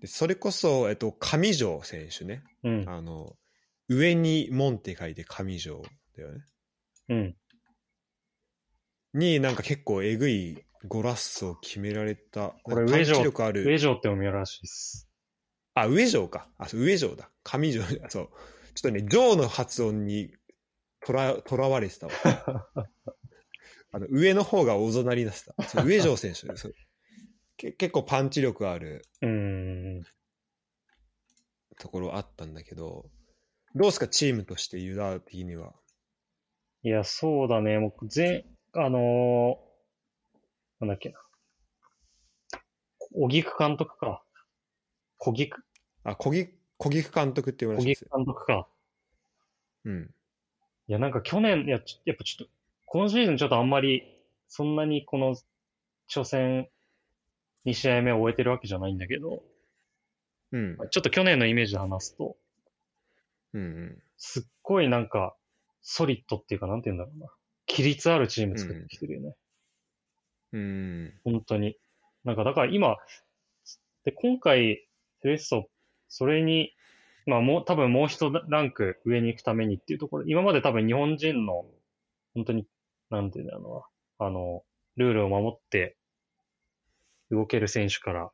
[0.00, 2.42] でそれこそ、えっと、上条選手ね。
[2.64, 2.84] うん。
[2.88, 3.36] あの、
[3.88, 5.82] 上に門って書いて上条
[6.16, 6.40] だよね。
[7.08, 7.36] うん。
[9.14, 12.54] になんか結構えぐいゴラッソを決められた。
[12.62, 13.64] これ上条力ある。
[13.64, 15.08] 上条って読みらしいです。
[15.74, 16.48] あ、上条か。
[16.58, 17.30] あ、上条だ。
[17.44, 17.82] 上条。
[17.82, 18.28] あ そう。
[18.74, 20.34] ちょっとね、条の発音に
[21.00, 22.12] とら、とらわれてたわ。
[23.94, 25.82] あの、上の方が大ぞなりだした。
[25.84, 26.46] 上条選手
[27.56, 27.72] け。
[27.72, 30.02] 結構パンチ力あるうーん。
[31.78, 33.10] ところあったんだけど、
[33.74, 35.74] どうですか、チームとしてユダ的には。
[36.82, 37.78] いや、そうだね。
[37.78, 39.72] もう、全、あのー
[40.80, 41.18] なんだっけな。
[42.98, 44.24] 小木久監督か。
[45.18, 45.62] 小木久、
[46.02, 48.16] あ、小木、小木監督って言われ小木てますよ。
[48.16, 48.68] 監督か。
[49.84, 50.14] うん。
[50.88, 52.52] いや、なんか去年、いや、ちやっぱちょっと、
[52.86, 54.02] 今シーズンちょっとあんまり、
[54.48, 55.36] そんなにこの、
[56.12, 56.68] 初戦、
[57.64, 59.44] 2試合目を終えてるわけじゃないんだけど、
[60.50, 60.76] うん。
[60.90, 62.36] ちょっと去年のイメージで話すと、
[63.54, 64.02] うんうん。
[64.16, 65.36] すっごいなんか、
[65.82, 67.28] ソリッドっていうか、なんて言うんだろうな。
[67.68, 69.34] 規律あるチーム作ってきてるよね。
[70.52, 71.20] うん。
[71.24, 71.76] 本当に。
[72.24, 72.96] なんか、だから今、
[74.04, 74.86] で、今回、
[75.22, 75.68] セレッソ、
[76.08, 76.72] それに、
[77.26, 81.66] まあもう、多分もう一ランク上に行くためにっていうところ、今まで多分日本人の、
[82.34, 82.66] 本当に、
[83.10, 83.86] なんていうんだろ
[84.18, 84.64] うな、あの、
[84.96, 85.96] ルールを守って
[87.30, 88.30] 動ける選手から、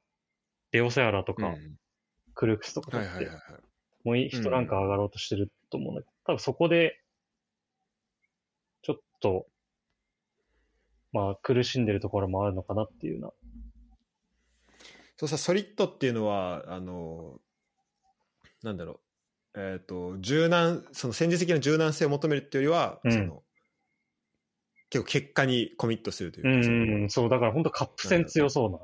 [0.73, 1.79] レオセアラとか、うん
[2.39, 3.29] クルークスとか取って。
[4.05, 7.01] もう一ランク上がろうとしてると思うんだけど、多分そこで、
[9.21, 9.47] と、
[11.13, 13.31] まあ苦しんでるところもあるのかなっていうな
[15.19, 17.41] そうさ、ソリッドっていうのは、あの、
[18.63, 19.01] なんだろ
[19.55, 23.43] う、えっ、と、柔軟、その戦術的な柔軟性を求めるっていうよりは、うんその、
[24.91, 28.79] 結構結果にコミットするといううか、そのん、そう、だから本当カップ戦強そうな。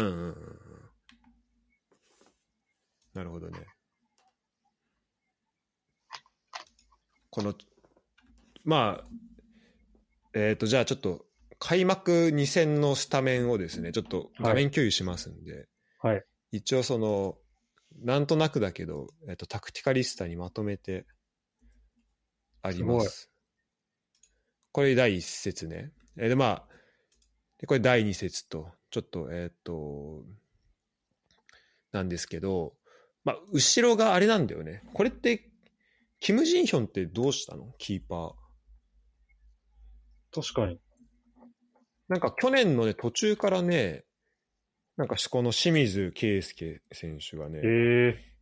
[0.00, 0.36] うんうんうんうん。
[3.14, 3.60] なるほどね。
[7.30, 7.54] この、
[8.64, 9.08] まあ、
[10.34, 11.26] えっ、と、じゃあちょっと、
[11.58, 15.68] 開幕2戦のスタメンをですね、ちょっと画面共有しますんで、
[16.00, 16.24] はい。
[16.52, 17.36] 一応その、
[18.02, 21.06] なんとなくだけど、えっ、と、タクティカリスタにまとめて
[22.62, 23.08] あります。
[23.08, 23.30] す
[24.72, 25.92] これ第一節ね。
[26.16, 26.74] えーで、まあ、
[27.58, 30.24] でこれ第二節と、ちょっと、えっ、と、
[31.92, 32.74] なんですけど、
[33.24, 34.82] まあ、後ろがあれなんだよね。
[34.92, 35.50] これって、
[36.20, 37.72] キム・ジンヒョンってどうしたの？
[37.78, 38.43] キーパー。
[40.34, 40.80] 確かに。
[42.08, 44.04] なんか去年のね、途中からね、
[44.96, 48.34] なんかこの清水圭介選手がね、ええ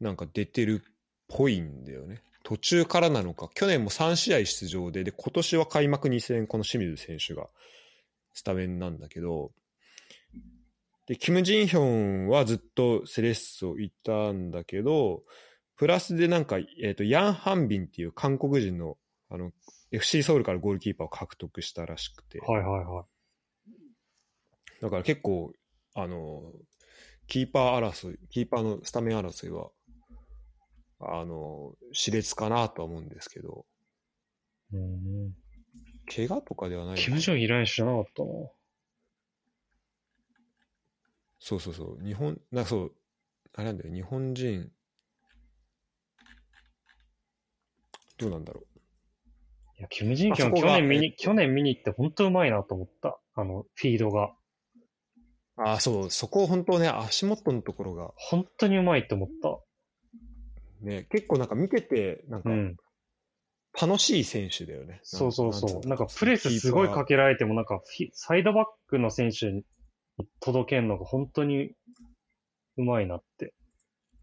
[0.00, 0.92] なんか出てるっ
[1.28, 2.22] ぽいんだよね。
[2.44, 7.48] 途中からなのか、去年も3試合出場で、で、今年は開幕2戦、この清水選手が
[8.32, 9.52] スタメンなんだけど、
[11.06, 15.24] で、キム・ジンヒョンはずっとセレッソいたんだけど、
[15.76, 18.96] プラスでなんか、えっ、と、ヤン・ハンビンっていう韓国人の、
[19.30, 19.52] あの、
[19.90, 23.04] FC ソウルからゴールキーパーを獲得したらしくて、はいはいはい。
[24.82, 25.52] だから結構、
[25.94, 26.52] あの、
[27.26, 29.70] キーパー争い、キーパーのスタメン争いは、
[31.00, 33.66] あの、熾烈かなとは思うんですけど、
[34.72, 35.34] うん。
[36.14, 38.28] 怪我とかではないキム・ジョンいらん知らなかったな。
[41.40, 42.92] そうそうそう、日本、なそう、
[43.54, 44.70] あれなんだよ、日本人、
[48.18, 48.62] どうなんだろ
[49.78, 53.18] いや、キム・ジンキョン去年見に、えっと去年見に行って本当うまいなと思った。
[53.34, 54.32] あの、フィードが。
[55.56, 55.62] う。
[55.62, 59.58] ああ、そう、そこ本当ね、足元のところが、本当にうまいと思った。
[60.84, 62.76] ね、結構なんか見てて、なんかうん。
[63.80, 65.00] 楽しい選手だよね。
[65.04, 65.88] そうそうそう。
[65.88, 69.64] なんかプレスすごいかけられても、なんかフィサイドバックの選手に
[70.40, 71.70] 届けるのが本当に
[72.76, 73.54] うまいなって。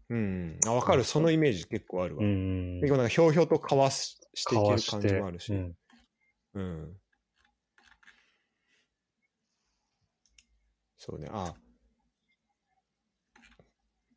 [0.08, 2.24] うん、あ、わかる、そのイメージ結構あるわ。
[2.24, 2.80] うん。
[2.80, 5.52] 結構なんかひょうひょうとかわししていける感じもあるし。
[5.52, 5.76] うん。
[6.54, 6.96] うん。
[10.98, 11.54] そうね、あ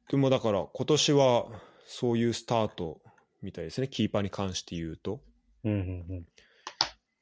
[0.09, 1.45] でもだから今年は
[1.85, 3.01] そういうスタート
[3.41, 5.21] みたいですね、キーパーに関して言うと。
[5.63, 5.75] うんう
[6.13, 6.25] ん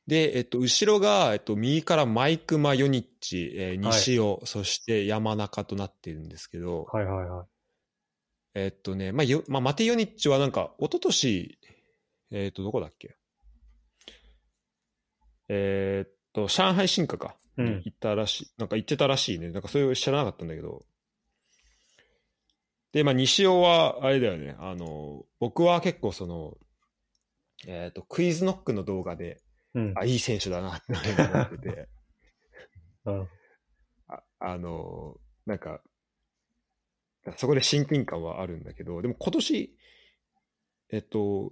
[0.08, 7.57] で、えっと、後ろが、えっと、右からマイク・マヨニッチ、えー西尾、そして山中となっているんですけど、はいはいはい。
[8.60, 11.60] えっとね、まあ、よまあ、マテヨニッチはなんか、一昨年
[12.32, 13.16] えっと、どこだっけ？
[15.48, 17.36] えーっと、上海新華か。
[17.58, 18.52] うん行ったらしい。
[18.58, 19.52] なんか行ってたらしいね。
[19.52, 20.86] なんかそれを知らなかったんだけど。
[22.94, 24.56] で、まあ、西尾は、あれだよね。
[24.60, 26.58] あの、僕は結構その、
[27.68, 29.42] えーっと、クイズノックの動画で、
[29.76, 29.94] うん。
[29.96, 31.90] あ、いい選手だなって思ってて、
[33.06, 33.30] うん。
[34.08, 35.82] ああの、なんか、
[37.36, 39.76] そこで親近感はあるんだけど、でも今年、
[40.92, 41.52] えっと、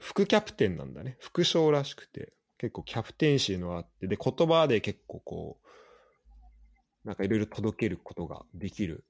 [0.00, 1.16] 副キャプテンなんだね。
[1.20, 9.04] 副将らしくて、結構キャプテンシーのあって、で、言葉で結構こう、なんかいろいろ届けることができる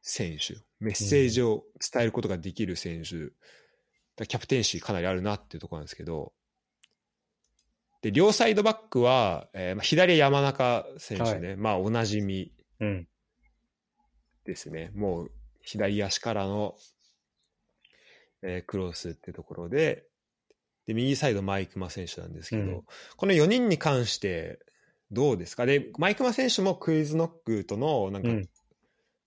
[0.00, 3.32] 選手、メッセージを伝えることができる選手、だか
[4.20, 6.32] らキャプテンシーかなりあるなっていうところなんですけど、
[8.02, 12.52] で、両サイドバックは、えーまあ、左山中選手ね、まあおなじみ。
[12.80, 13.08] うん。
[14.44, 14.90] ですね。
[14.94, 15.30] もう
[15.62, 16.76] 左足からの、
[18.42, 20.06] えークロスっていうところで、
[20.86, 22.82] で、右サイドマイクマ選手なんですけど、うん
[23.16, 24.58] この4人に関して
[25.10, 25.64] どうですか？
[25.66, 28.48] で、マイクマ選手もクイズノックとのなんか、うん。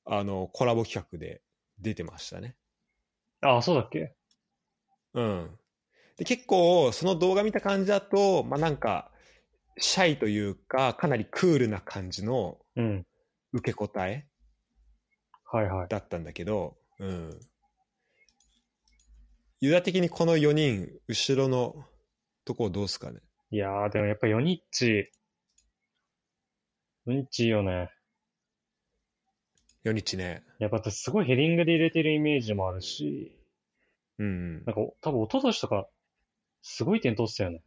[0.09, 1.41] あのコラボ企画で
[1.80, 2.55] 出てましたね。
[3.41, 4.15] ああ、そうだっけ？
[5.13, 5.49] うん。
[6.15, 9.11] で、結構その動画見た感じだと、まあなんか、
[9.78, 13.05] シャイというか、かなりクールな感じのうん。
[13.51, 14.28] 受け答え
[15.50, 15.88] はいはい。
[15.88, 17.39] だったんだけど、うん。
[19.62, 21.86] ユダ的にこの4人、後ろの
[22.45, 23.20] とこどうすかね？
[23.52, 25.10] いやー、でもやっぱヨニッチ、
[27.06, 27.89] ヨニッチいいよね。
[29.86, 30.43] 4日ね。
[30.60, 33.32] やっぱすごいヘディングで入れてるイメージもあるし、
[34.20, 34.66] うん。
[34.66, 35.88] なんか多分一昨年とか、
[36.62, 37.64] すごい点取ってたよね。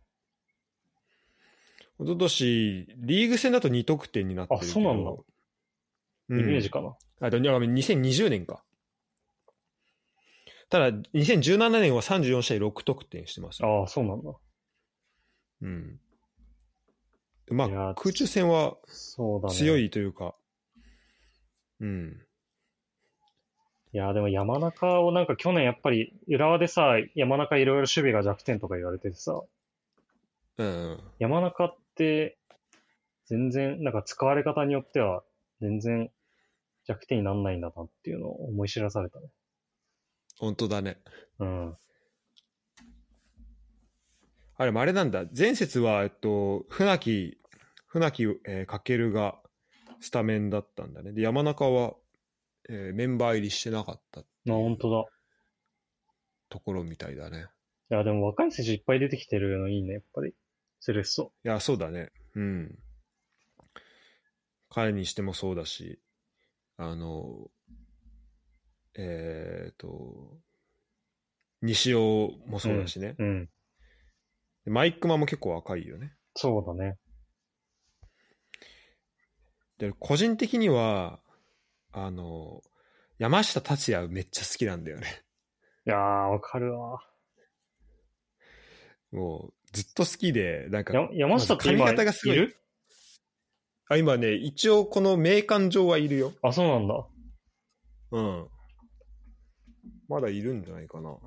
[1.98, 4.70] 一昨年リーグ戦だと2得点になってるけど。
[4.70, 5.18] あそうなんだうん
[6.30, 6.96] イメージかな。
[7.20, 8.62] あ、でも2020年か。
[10.68, 13.80] ただ、2017年は34試合6得点してますよ。
[13.80, 14.30] ああ、そうなんだ。
[15.62, 16.00] うん。
[17.50, 18.76] まあ、空中戦は。
[19.48, 19.86] 強い。
[19.86, 20.34] いというか、
[21.80, 22.20] うん。
[23.92, 29.42] いやー、でも山中をなんか去年やっぱり浦和でさ、山中いろいろ守備が弱点とか言われててさ、
[30.58, 31.00] うんうん。
[31.18, 32.38] 山中って
[33.26, 35.24] 全然、なんか使われ方によっては
[35.60, 36.10] 全然
[36.90, 39.28] 弱点になんないんだなっていうのを思い知らされたね。
[40.40, 40.98] 本当だね。
[41.38, 41.76] うん。
[44.56, 45.24] あれもあれなんだ。
[45.36, 47.38] 前節は、えっと、船木、
[47.86, 49.38] 船木、えー、かけるが
[50.00, 51.12] スタメンだったんだね。
[51.12, 51.94] で、山中は、
[52.68, 55.04] えーメンバー入りしてなかったあ、本当だ。
[56.48, 57.46] ところみたいだね。
[57.92, 60.34] いや、でも若い選手いっぱい出てきてるのいいね、やっぱり。
[60.80, 61.32] セレッソ。
[61.44, 62.10] いや、そうだね。
[62.34, 62.78] うん。
[64.68, 66.00] 彼にしてもそうだし、
[66.82, 67.50] あの、
[68.96, 70.40] えっ、と、
[71.60, 73.16] 西尾もそうだしね。
[73.18, 73.50] うん。
[74.64, 76.14] でマイクマも結構若いよね。
[76.34, 76.96] そうだね。
[79.76, 81.20] で、個人的には、
[81.92, 82.62] あの、
[83.18, 85.22] 山下達也めっちゃ好きなんだよね。
[85.86, 87.02] いやー、わかるわ。
[89.12, 92.56] もう、ずっと好きで、なんか、や山下って髪型がすごいいる？
[93.90, 96.32] あ、今ね、一応この名鑑上はいるよ。
[96.42, 97.06] あ、そうなんだ。
[98.12, 98.48] うん。
[100.08, 101.18] まだいるんじゃないかな。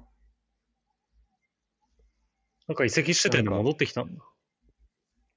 [2.70, 4.24] なんか移籍してたよね、戻ってきたんだ。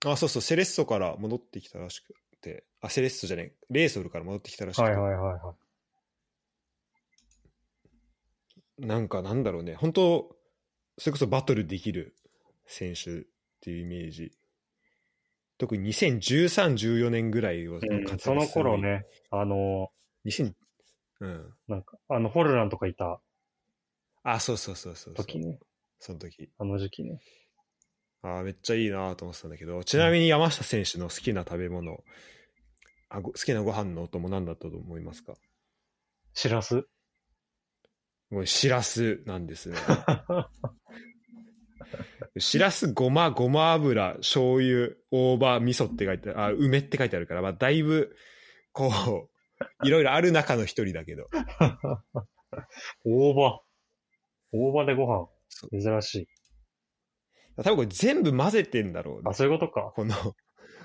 [0.05, 5.55] あ、そうそう、セレッソから戻ってきたらしくて、あ、セレッソじゃねえ、レーソルから戻ってきたらしくて、はいはいはいは
[8.79, 8.87] い。
[8.87, 10.37] なんかなんだろうね、本当
[10.97, 12.15] それこそバトルできる
[12.67, 13.25] 選手っ
[13.63, 14.31] ていうイメージ
[15.59, 18.79] 特に2013、14年ぐらいを、うん、その頃。
[18.79, 19.89] ね、あの、
[20.25, 20.55] 2000、
[21.21, 21.55] うん。
[21.69, 23.21] なんか、あの、ホルランとかいた
[24.23, 25.27] あ、そうそうそうそうそう。
[25.27, 25.59] 時ね、
[25.99, 26.51] その時。
[26.59, 27.21] あの時期ね。
[28.23, 32.03] あーめっちゃいいなと思ってたんだけど、ちなみに山下選手の好きな食べ物、
[33.09, 35.35] あご好きなご飯のお供何だったと思いますか？
[36.35, 36.87] しらす
[38.31, 39.77] もうしらすなんですね。
[42.39, 48.15] しらす、ごま、ごま油、醤油、大葉、味噌って書いてある、あ、梅って書いてあるから、まあ、だいぶ、
[48.73, 51.29] こう、いろいろある中の一人だけど。
[53.05, 53.61] 大葉。
[54.53, 55.69] 大葉でご飯そ。
[55.69, 56.29] 珍しい。
[57.57, 59.35] 多分これ全部混ぜてんだろうねあ、。
[59.35, 59.93] そういうことか。
[59.95, 60.15] この、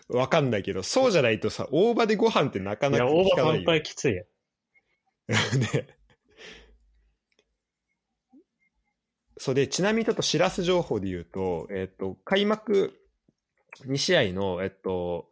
[0.08, 3.66] わかんないけど、そうじゃないとさ、大葉でご飯ってなかいや、なか大葉反聞かないよ。
[3.66, 4.14] 対きつい。
[5.74, 5.88] ね。
[9.42, 12.94] そうで、ちなみにちょっとしらす情報で言うと、えっ、と、開幕
[13.88, 15.30] 2試合の、えっと、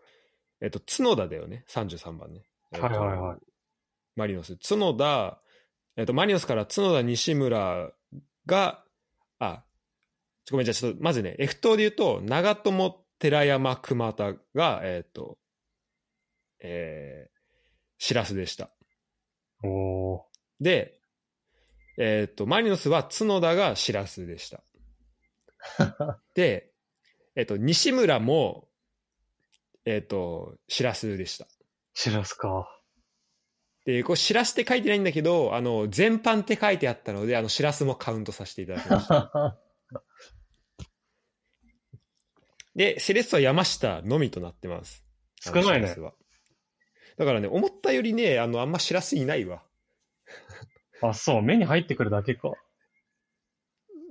[0.61, 2.41] えっと、角田だよね、33番ね。
[2.73, 3.37] えっとはいはいはい
[4.15, 4.57] マリノス。
[4.67, 5.39] 角田、
[5.95, 7.91] えっと、マリノスから角田、西村
[8.47, 8.83] が、
[9.37, 9.63] あ、
[10.43, 15.37] ちょごめん、じゃあちょっと、まずね、F 党で言うと、長友、寺山、熊田が、えっと、
[16.61, 18.71] えー、しらすでした。
[19.63, 20.21] おー。
[20.61, 20.98] で、
[22.01, 24.63] えっ、と、マリノスは角田がしらすでした。
[26.33, 26.71] で、
[27.35, 28.69] えっ、と、西村も、
[29.83, 31.45] えっ、と、しらすでした。
[31.93, 32.73] しらすか。
[33.85, 39.59] で、こう、しらすって書いてないんだけど、あの、全般って書いてあったので、あの、しらすもカウントさせていただきました。
[42.75, 45.03] で、セレッソは山下のみとなってます。
[45.41, 45.95] 少ないね
[47.17, 49.63] だからね、思ったよりね、あの、あんましらすいないわ。
[51.01, 52.53] あ、そう、目に入ってくるだけか。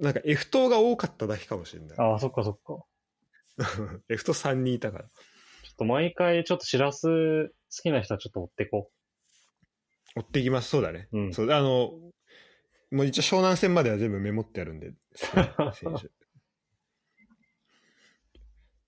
[0.00, 1.98] なんか F 党が多かっただけかもしれない。
[1.98, 2.84] あ、そっかそっか。
[4.08, 5.04] F 党3人いたから。
[5.04, 5.10] ちょ
[5.72, 8.90] っと毎回ちょっとしらす好きな人はちょっと追ってこ
[10.16, 10.68] 追っていきます。
[10.70, 11.08] そうだね。
[11.12, 11.92] うんそう、あの、
[12.90, 16.10] もう一応湘南戦までは全部メモってあるんで、選手。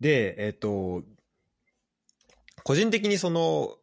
[0.01, 1.03] で、えっ、と、
[2.65, 3.77] 個人的にその、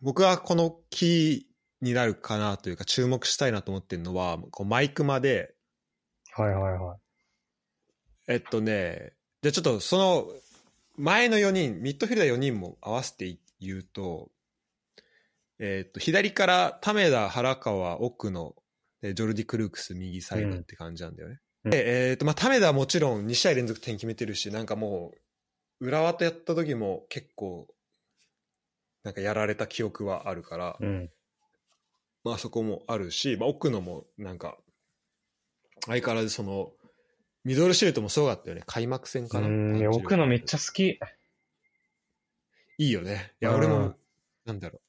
[0.00, 1.45] 僕はこのキー
[1.80, 5.54] になるかなというか注目したいなと思ってるのは、こうマイクマで、
[6.38, 6.42] う。
[6.42, 6.98] はいはいはい。
[8.28, 9.12] えっとね、
[9.42, 10.26] じゃあちょっとその
[10.96, 14.30] 前の4人、ミッドフィルダー4人も合わせて言うと、
[15.58, 18.54] えっと、左から為田、原川、奥野、
[19.02, 21.34] でジョルディ・クルークス、右サイドって感じなんだよね。
[21.34, 25.12] うんで、えっと、まあ、為田はもちろん2試合連続点決めてるし、なんかも
[25.80, 27.66] う、浦和とやった時も結構、
[29.02, 31.10] なんかやられた記憶はあるから、うん。
[32.26, 34.58] まあそこもあるし、まあ、奥野もなんか、
[35.86, 36.72] 相変わらずその、
[37.44, 38.64] ミドルシュートもすごかったよね。
[38.66, 39.46] 開幕戦うかな。
[39.46, 40.98] ん、いや奥野めっちゃ好き。
[42.78, 43.32] いいよね。
[43.40, 43.94] いや、うん俺も、
[44.44, 44.80] なんだろ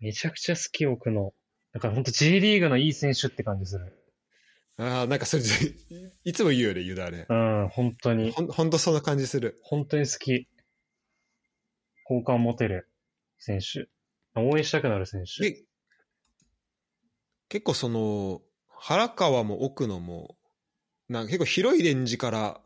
[0.00, 1.32] めちゃくちゃ好き、奥野。
[1.72, 3.96] だから本当 G リーグのいい選手って感じする。
[4.78, 4.82] う。
[4.82, 5.44] ああ、なんかそれ、
[6.24, 7.26] いつも言うよね、ユダね。
[7.28, 8.32] うん、本当に。
[8.32, 9.60] ほんほんとそんな感じする。
[9.62, 10.48] 本当に好き。
[12.02, 12.90] 好感持てる
[13.38, 13.88] 選手。
[14.34, 15.64] 応援したくなる選手。
[17.48, 20.36] で、結構その、原川も奥野も、
[21.08, 22.60] なんか結構広いレンジから、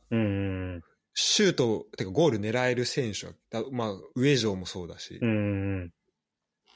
[1.14, 5.18] シュート、てかゴール狙える選手は、だまあ、上条もそうだし。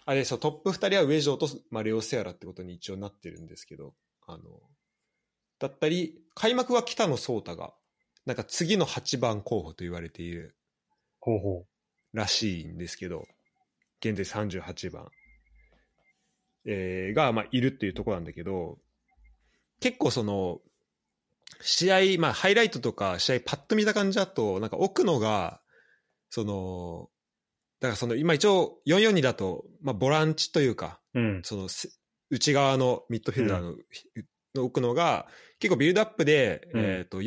[0.04, 3.94] あれそう、トップ2人は上条と、まあ、レオ・セアラってことに一応なってるんですけど、
[4.26, 4.42] あの、
[5.60, 7.72] だったり、開幕は北野颯太が、
[8.26, 10.56] なんか次の8番候補と言われている
[12.12, 13.24] らしいんですけど、
[14.00, 15.08] 現在38番、
[16.66, 18.78] えーが、まあ、いるっていうところなんだけど、
[19.80, 20.60] 結構その、
[21.60, 25.60] 試合、まあ、ハイライトとか試合パッと見た感じだと、なんか奥野が、
[26.30, 27.08] その、
[27.80, 31.20] だからその、今一応442だと、まあ、ボランチというか、う。
[31.20, 31.42] うん。
[31.42, 31.88] そのせ
[32.32, 33.76] 内側のミッドフィルダーの,、
[34.54, 35.26] の奥野が
[35.58, 37.20] 結構ビルドアップで、うんえー、と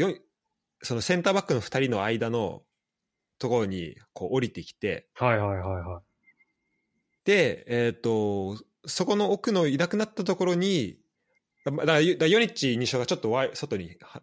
[0.82, 2.64] そのセンターバックの2人の間の
[3.38, 6.02] ところにこう降りてきてはいはいはいは
[7.24, 10.98] で、えー、とそこの奥のいなくなったところに
[11.66, 14.22] だだからだからヨニッチ2章がちょっとワイ外には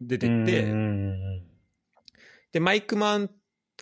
[0.00, 0.18] 出い。
[0.18, 0.72] てって、
[2.52, 3.30] でマイクマン、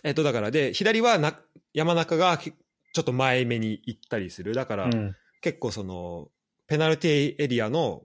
[0.03, 1.39] えっとだからで左はな
[1.73, 4.91] 山中がけちょっと前目に行ったりするだから、うん。
[4.93, 5.15] うん。
[5.41, 6.29] 結構その
[6.67, 8.03] ペナルティエリアの、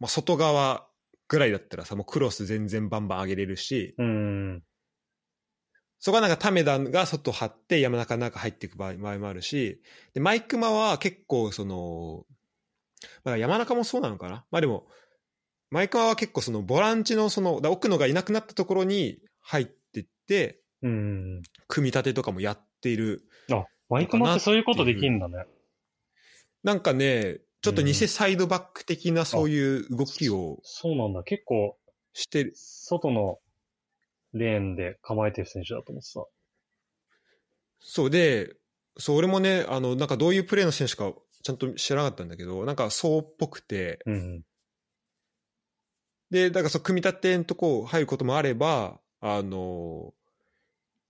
[0.00, 0.88] まあ、外側
[1.28, 4.62] ぐらいだったらさもうクロス全然バンバン上げれるしうん。
[6.00, 9.80] そこはなんかタメダが外張って山中の中入っていく場合もあるし
[10.14, 12.24] でマイクマは結構その、
[13.22, 14.44] まあ、山中もそうなのかな？
[14.50, 14.86] まあでも
[15.70, 21.42] マイクマは結構そのボランチのそのだ奥野がいなくなったところに入ってってうん。
[21.68, 23.22] 組み立てとかもやっている。
[23.52, 25.44] あ、マイクマってそういうことできるんだね。
[26.62, 31.22] なんかね、ちょっと偽サイドバック的なそういう動きをそうなんだ。
[31.22, 31.76] 結構、
[32.14, 32.52] してる。
[32.54, 33.40] 外の
[34.32, 36.24] レーンで構えてる選手だと思ってた。
[37.80, 38.54] そうで、
[38.98, 41.12] そう、俺もね、あの、なんかどういうプレーの選手か
[41.42, 44.42] ちゃんと知らなかったんだけど、なんかそうっぽくて、うん。
[46.30, 50.12] で、だからそう、組み立てのとこ入ることもあれば、あの、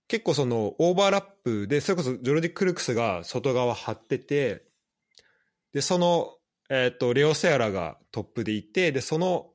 [0.07, 4.65] 結構そのオーバーラップで、それこそジョルディ・クルクスが外側張ってて、
[5.73, 6.37] で、その、
[6.69, 9.51] えっ、と、レオ・セアラがトップでいて、で、その、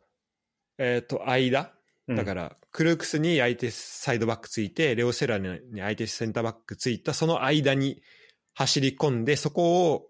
[0.78, 1.72] えっ、と、間、
[2.08, 8.00] だからら、クルークスに相手サイドバックついて、レオ・セラに相手センターバックついた、その間に
[8.54, 10.08] 走り込んで、そこを、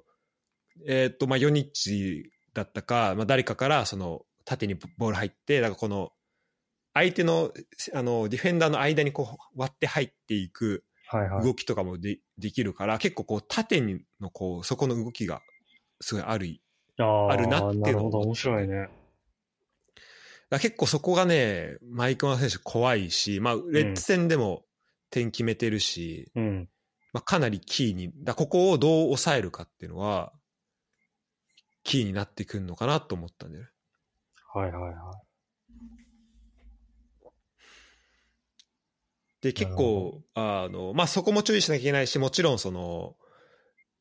[0.87, 6.13] えっ、と、まあ、ヨニッチだったか、まあ、誰かから、その、縦にボール入って、だからこの、
[6.93, 7.53] 相手の、
[7.95, 11.45] あの、ディフェンダーの間にこう、割って入っていくはいはい。
[11.45, 15.41] 動きとかもで,、できるから、結構こう、縦にのこう、そこの動きが、
[16.01, 16.61] すごいある
[16.99, 18.89] あーあるなっていうのをなるほど、面白いね。
[20.51, 24.65] だ結構そこがね、マイクマン選手怖いし、まあ、レッツ戦でも
[25.11, 26.69] 点決めてるし、うん。
[27.13, 30.33] まあ、かなりキーに、だここをどう抑えるかっていうのは、
[31.83, 33.71] キーになってくるのかなと思ったんだよね。
[34.53, 35.21] はいはいは
[39.41, 43.17] で、結構、あの、まあ、そこも注意しなきゃいけないし、もちろんその、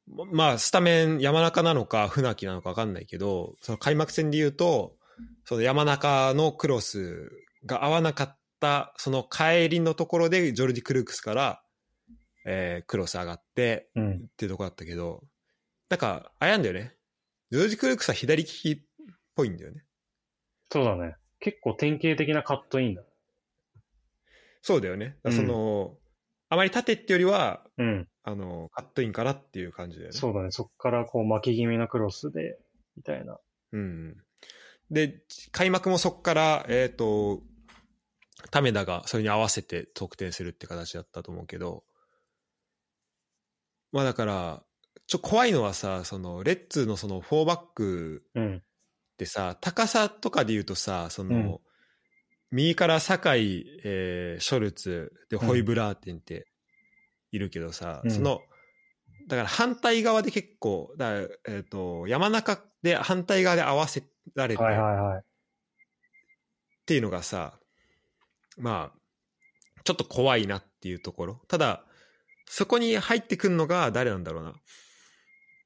[0.07, 4.94] まあ、スタメン山中なのか船木なのか分かんないけど、その開幕戦で言うと、
[5.43, 7.31] その山中のクロス
[7.65, 11.61] が合わなかった、その帰りのところでジョルディ・クルークスから、
[12.45, 13.99] えークロス上がってい。
[13.99, 14.13] うん。
[14.13, 15.23] っていうところだったけど、
[15.89, 16.95] なんか、あれなんだよね。
[17.51, 18.77] ジョルディ・クルークスは左利きっ
[19.35, 19.83] ぽいんだよね。
[20.71, 21.15] そうだね。
[21.39, 23.03] 結構典型的なカットインだ。
[24.61, 25.17] そうだよね。
[25.29, 25.95] その、
[26.49, 28.07] あまり縦ってよりは、うん。
[28.23, 30.17] あの、カットインかなっていう感じだよね。
[30.17, 30.51] そうだね。
[30.51, 32.57] そっからこう巻き気味なクロスで、
[32.97, 33.37] みたいな。
[33.73, 34.17] うん。
[34.91, 37.41] で、開幕もそこから、えっ、と、
[38.51, 41.83] タメダがそれに合わせて得点するって形だったと思うけど、
[43.91, 44.63] まあだから、
[45.07, 48.57] ちょ、怖いのはさ、その、レッツのその4バックうん。
[48.57, 48.61] っ
[49.17, 51.59] てさ、高さとかで言うとさ、その、うん。
[52.51, 56.47] 右から酒井、えーショルツ、で、ホイブラーテンって
[57.31, 58.11] いるけどさ、うん。
[58.11, 58.41] その、
[59.27, 64.03] だから反対側で結構、だえっ、と、山中で反対側で合わせ
[64.33, 65.19] られて、はいはいはい。
[65.19, 65.21] っ
[66.85, 67.59] ていうのがさ、
[68.57, 68.99] まあ、
[69.83, 71.41] ちょっと怖いなっていうところ。
[71.47, 71.83] ただ、
[72.47, 74.53] そこに入ってくるのが誰なんだろうな。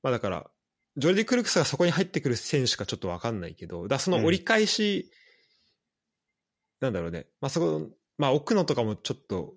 [0.01, 0.49] まあだから、
[0.97, 5.11] ジョルディ・クルクスがそこに入ってくる選手かちょっとわかんないけど、だその折り返し、
[6.79, 7.27] なんだろうね。
[7.41, 9.55] まあそこ、まあ奥野とかもちょっと、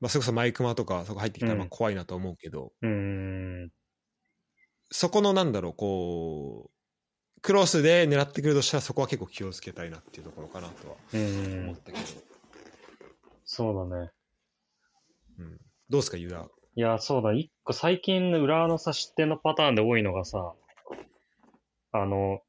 [0.00, 3.70] まあそれこそマイクマとかそこ入ってきたらまあうん怖いなと思うけど、うーん。
[4.90, 6.73] そこのなんだろう、こう、
[7.44, 10.96] クロスで狙ってくるとしたらそこは結構気をつけたいなっていうところかなとは。
[11.12, 12.04] 思ったけど。
[13.44, 14.10] そうだね。
[15.38, 15.58] うん、
[15.90, 16.48] どうですか、ユダ。
[16.76, 17.34] いや、そうだ。
[17.34, 20.54] 一個最近の浦和のさ、失点のパターンで多いのがさ、
[21.92, 22.40] あの、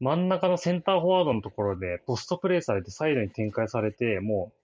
[0.00, 4.54] 真ん中のセンターフォワードのところでポストプレーされてサイドに展開されて、も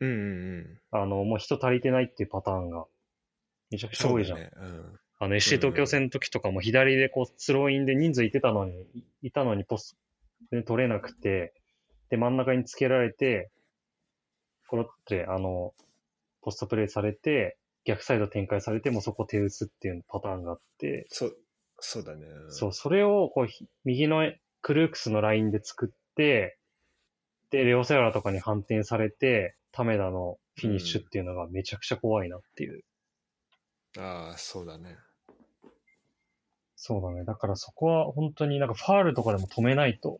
[0.00, 0.60] うんうんうん。
[0.62, 2.84] う、あの、もう人足りてないっていうパターンが
[3.70, 4.38] めちゃくちゃ多いじゃん。
[4.38, 4.50] ね。
[4.56, 4.99] うん。
[5.22, 8.86] あの、FC 東京戦の時とかも左でこう、スローインで人数いてたのに、
[9.22, 9.96] いいたのにポス
[10.50, 11.52] トで取れなくて、
[12.08, 13.50] で、真ん中につけられて、
[14.66, 15.74] これって、あの、
[16.40, 21.36] ポストプレイされて、逆サイド展開されて、もうそこ手打つっていうパターンがあって、そう、
[21.80, 22.26] そうだね。
[22.48, 26.56] そう、それをこう、ひ右のクルークスのラインで作って、
[27.50, 32.82] で、レオセララとかに反転されて、タメダのフィニッシュっていうのがめちゃくちゃ怖いなっていう。
[33.98, 34.96] ああ、そうだね。
[36.82, 37.24] そうだね。
[37.24, 40.18] だからそこは本当になんかファールとかでも止めないと、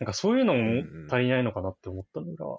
[0.00, 2.58] なんかそういうのも足りないのかなって思ったのが、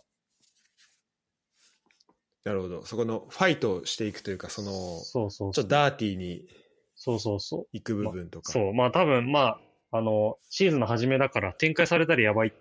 [2.44, 2.86] なるほど。
[2.86, 5.54] そこのファイトしていくというか、その、そうそうそう。
[5.54, 6.48] ちょっとダーティーに
[6.96, 7.68] そうそうそう。
[7.74, 8.52] 行く部分とか。
[8.52, 8.74] そう。
[8.74, 9.60] まあ多分、ま
[9.92, 12.54] あ、あの、シーズンの初めだから展開されたらやばい。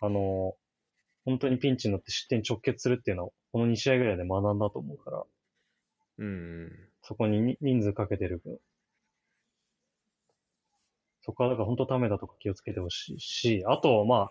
[0.00, 0.54] あの、
[1.24, 5.24] 本当にピンチになって失点直結するっていうのを、この2試合ぐらいで学んだと思うから、
[6.18, 6.30] うんう
[6.66, 6.72] ん。
[7.02, 8.58] そこにに人数かけてる分。
[11.28, 14.30] そこはだから本当ためだとか気をつけてほしいし、あと、まあ、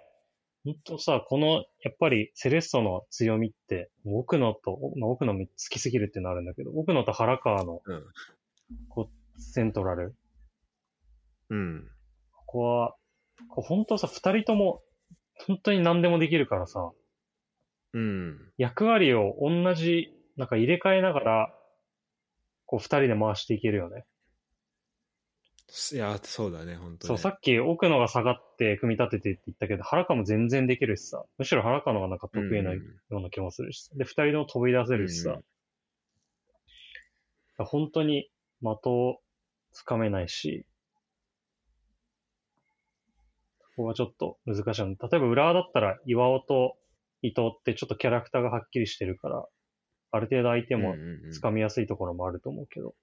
[0.66, 8.04] 本当さ、この、やっぱりセレッソの強みって、奥野と、まあ、奥野好きすぎるっていうのはあるんだけど、奥野と原川の、うん
[8.90, 10.16] こう、セントラル。
[11.52, 11.88] うん。
[12.32, 12.96] ここは、
[13.48, 14.82] こう本当さ、二人とも、
[15.46, 16.90] 本当に何でもできるからさ、
[17.94, 18.40] うん。
[18.58, 21.54] 役割を同じ、なんか入れ替えながら、
[22.66, 24.06] こう二人で回していけるよね。
[25.94, 27.22] いや、そうだね、本当そう、に。
[27.22, 31.26] さっき奥野が下がって組み立ててって言ったけど、原川も全然できるしさ。
[31.38, 33.92] むしろ原川の方がなんか得意なような気もするしさ。
[33.96, 35.32] で、二人とも飛び出せるしさ。
[35.32, 35.44] うん
[37.66, 38.30] 本当に
[38.62, 39.20] 的を
[39.72, 40.66] つかめないし、
[43.76, 44.90] ここはちょっと難しいの。
[44.90, 46.78] 例えば浦和だったら岩尾と
[47.22, 49.46] 伊藤ってちょっとキャラクターがはっきりしてるから、
[50.12, 52.96] ある程度相手もうんうんうんつかみやすいところもあると思うけど、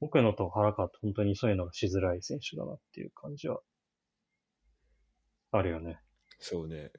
[0.00, 3.60] 奥野と原川って本当にそういうのがしづらい選手だなっていう感じは
[5.52, 5.98] あるよね。
[6.38, 6.92] そうね。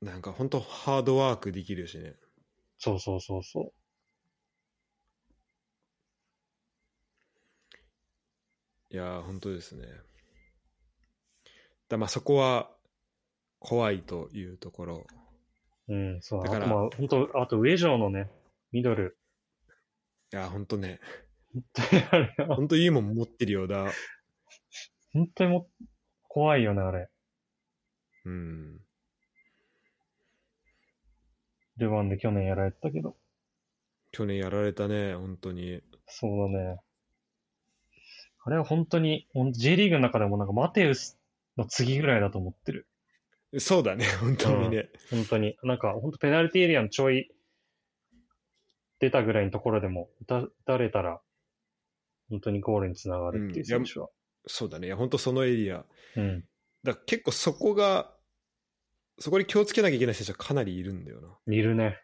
[0.00, 2.14] なんか本当ハードワークできるしね。
[2.78, 3.72] そうそうそうそう。
[8.90, 9.86] いやー、本当ですね。
[11.88, 12.70] だまあそこは
[13.58, 15.06] 怖いというところ。
[15.88, 16.44] うん、そう。
[16.44, 18.30] だからまあ、本当あと上条のね、
[18.72, 19.18] ミドル。
[20.32, 21.00] いやー、本当ね。
[21.52, 23.92] 本当にあれは本当いいもん持ってるようだ。
[25.12, 25.84] 本当にもう
[26.28, 27.08] 怖いよね、あれ。
[28.24, 28.80] うん。
[31.76, 33.16] ルヴァンで去年やられてたけど。
[34.10, 35.82] 去年やられたね、本当に。
[36.06, 36.80] そうだね。
[38.44, 41.18] あれは本当に、ほん J リーグの中でもなんかマテウス
[41.56, 42.86] の次ぐらいだと思ってる。
[43.58, 44.90] そうだね、本当にね。
[45.10, 45.56] 本当に。
[45.62, 47.30] なんか本当ペナルティーエリアのちょい
[48.98, 51.20] 出たぐらいのところでも打たれたら、
[52.30, 54.08] 本当にゴールにつながるっていう選手は。
[54.46, 55.84] そうだね、本当そのエリア。
[56.16, 56.40] うん。
[56.82, 58.14] だから結構そこが、
[59.18, 61.54] そこに気をつけなきゃいけない選手はかなりいるんだよな。
[61.54, 61.98] いるね。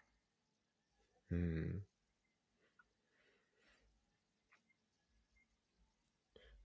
[1.31, 1.83] うん。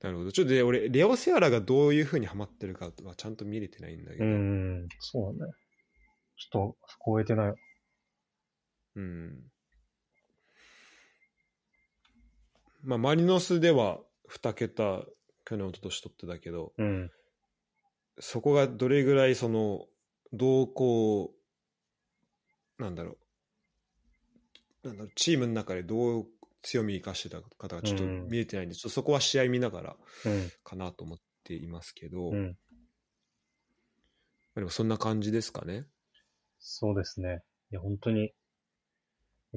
[0.02, 0.32] なるほど。
[0.32, 4.26] ちょっとで、俺、レオ・セアラがどういうふうにハマってるかはちゃんと見れてないんだけうど。
[4.26, 5.54] ん、そうだね。
[6.38, 7.56] ちょっと、そこ終えてないわ。
[8.96, 9.52] うん。
[12.88, 15.04] まあ、マリノスでは2桁、
[15.44, 17.12] 去年、一昨年取ってたけど、うん。
[18.18, 19.88] そこがどれぐらい、その、
[20.32, 21.34] どうこ
[22.80, 23.18] う、なんだろ
[24.84, 26.28] う、なんだろう、チームの中でどう
[26.62, 30.50] 強み生かしてた方がちょっとうん見えてないんで、ちょっとそこは試合見ながらうん。
[30.64, 32.58] かなと思っていますけど、まうん。
[34.56, 35.86] あでもそんな感じですかね。
[36.60, 37.44] そうですね。
[37.72, 38.34] いや、本当に、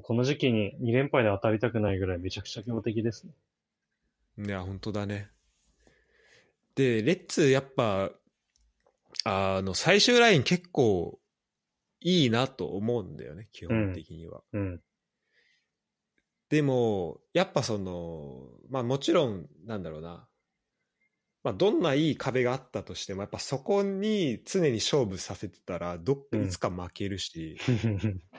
[0.03, 4.47] この時期に2連敗で当たりたくないぐらいめちゃくちゃ強敵ですね。
[4.47, 5.29] いや、本当だね。
[6.75, 8.11] で、レッツ、やっぱ、
[9.25, 11.19] あの、最終ライン結構
[12.01, 14.43] いいなと思うんだよね、基本的には。
[14.53, 14.81] うん。
[16.49, 20.27] でも、やっぱその、まあもちろん、なんだろうな。
[21.43, 27.59] まあどんないい壁があったとしても、やっぱそこに常に勝負させてたら、どっうんいつか負けるし、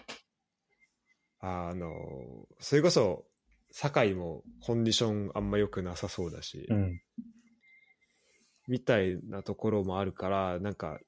[1.42, 3.26] あの、それこそ、
[3.72, 7.02] 酒井もコンディションあんま良くなさそうだし、うん。
[8.68, 11.00] みたいなところもあるから、なんか、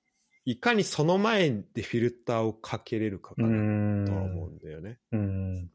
[0.45, 3.41] いかにその前でフィルターをかけれるかかう。
[3.47, 4.99] なんとは思うんだよね。
[5.11, 5.71] うん。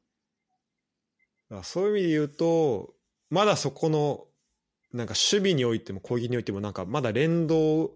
[1.51, 2.95] だそういう意味で言うと、
[3.31, 4.27] まだそこの、
[4.93, 7.93] なんか守備においても攻撃においても、なんかまだ連動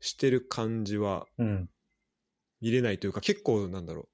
[0.00, 1.70] してる感じはうん。
[2.60, 4.08] 見れないというか、結構なんだろう。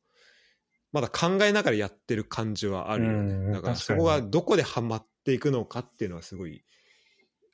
[0.92, 3.34] まだ考えながらやってる感じはあるよね。
[3.34, 6.62] うんだからそこがどこでハマっていくのかっていうのはすごい、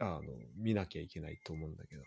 [0.01, 0.23] あの、
[0.57, 2.03] 見なきゃいけないと思うんだけど。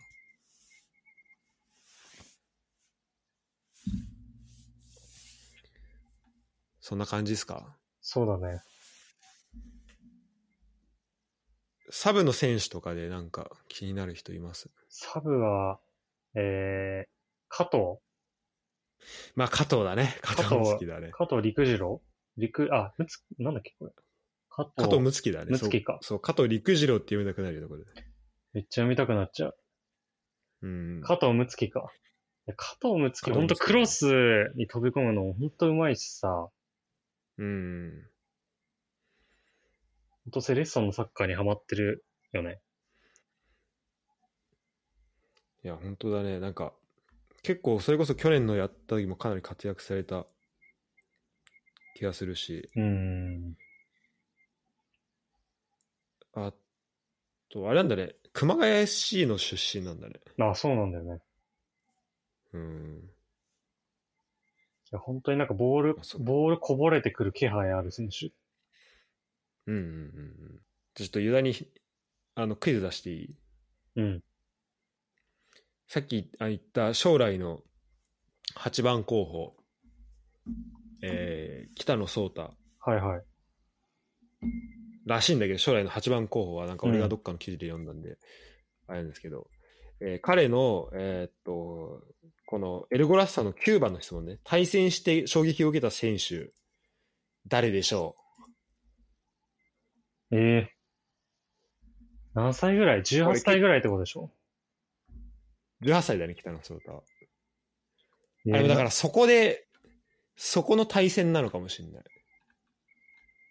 [6.80, 7.76] そんな感じですか？
[8.00, 8.60] そうだね。
[11.90, 14.68] サブの選手とかでなんか気になる人います？
[14.88, 15.78] サブは、
[16.34, 17.10] えー、
[17.48, 18.00] 加藤？
[19.34, 20.16] まあ加藤だね。
[20.22, 21.10] 加藤だね。
[21.12, 22.00] 加藤陸次郎？
[22.36, 23.92] 陸、あ、むつ、なんだっけこれ。
[24.48, 25.50] 加藤加藤睦月だね。
[25.50, 26.20] 睦月かそう。
[26.20, 27.84] 加藤陸次郎って読めなくなるよね、これ。
[28.52, 29.56] めっちゃ読みたくなっちゃう。
[30.62, 31.00] うん。
[31.02, 31.90] 加藤睦月か。
[32.46, 36.48] いや加藤睦月、ほんとクロスに飛び込むのほんとうまいしさ、
[37.38, 38.06] うん。
[40.24, 42.60] ほんとセレッソのサッカーにハマってるよね。
[45.64, 46.40] いや、本当だね。
[46.40, 46.72] なんか、
[47.42, 50.26] 結構、それこそ去年のやった時もかなり活躍された
[51.96, 53.54] 気がするし、うーん。
[56.34, 56.52] あ
[57.50, 58.14] と、あれなんだね。
[58.32, 60.20] 熊谷 SC の出身なんだね。
[60.38, 61.20] あ、そうなんだよね。
[62.52, 63.10] うん。
[64.84, 68.30] いや、本当になんかボールボールこぼれてくる気配ある選手。
[69.66, 69.92] うんうんうんう
[70.54, 70.60] ん。
[70.94, 71.54] ちょっとユダに、
[72.34, 73.34] あの、クイズ出していい？
[73.96, 74.22] うん。
[75.92, 77.60] さっきあ言った将来の
[78.56, 79.52] 8番候補、
[81.02, 82.40] えー、北野颯太。
[82.40, 83.22] はいはい。
[85.04, 88.16] らしいんだけど、将来の8番候補は、なんか俺がどっかの記事で読んだんで、
[88.86, 89.50] あれなんですけど、
[90.00, 92.00] えー彼の、えーっと、
[92.46, 96.52] このエルゴラッサの9番の質問ね、対戦して衝撃を受けた選手、
[97.48, 98.16] 誰でしょ
[100.30, 100.74] ええ
[102.32, 104.32] 何歳ぐらい ?18 歳ぐらいってことでしょ？
[104.34, 104.41] う
[105.82, 107.02] ?18 歳だね、北野颯太は。
[108.46, 109.66] えーあでもだからそこで、
[110.36, 112.04] そこの対戦なのかもしれない。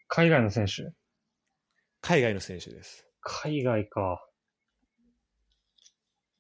[0.08, 0.92] 海外の選手？
[2.02, 3.08] 海外の選手です。
[3.22, 4.28] 海外か。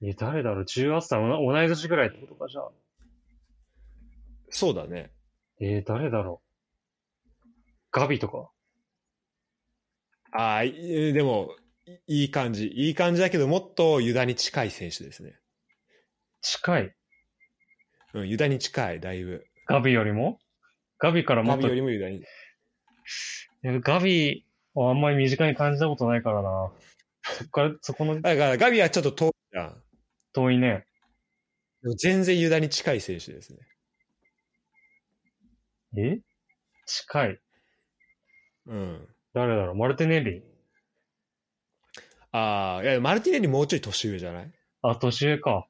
[0.03, 2.71] え、誰だろう ?18 歳、同い年ぐらいってことか、じゃあ。
[4.49, 5.11] そうだね。
[5.61, 7.47] えー、誰だろう？
[7.91, 8.51] ガビとか？
[10.33, 11.55] ああ、いでも、
[12.07, 12.67] いいい感じ。
[12.67, 15.39] いい感じだけど、もっとユダに近い選手ですね。
[16.41, 16.95] 近い
[18.13, 19.45] うん、ユダに近い、だいぶ。
[19.67, 20.39] ガビよりも？
[20.99, 22.23] ガビからもガビっと、いよりもユダに。
[23.61, 26.71] やガビはあんまり身近に感じたことないからな。
[27.23, 29.83] そっから、 そこのだから、ガビはちょっと遠いじゃん。
[30.33, 30.85] 遠いね。
[31.83, 33.59] でも全然ユダに近い選手ですね。
[35.97, 36.19] え？
[36.85, 37.39] 近い。
[38.67, 39.07] うん。
[39.33, 39.75] 誰だろう？
[39.75, 40.43] マルティネッリ？
[42.31, 44.51] ああ、いや、マルティネッリもうちょい年上じゃない？
[44.83, 45.67] あ、年上か。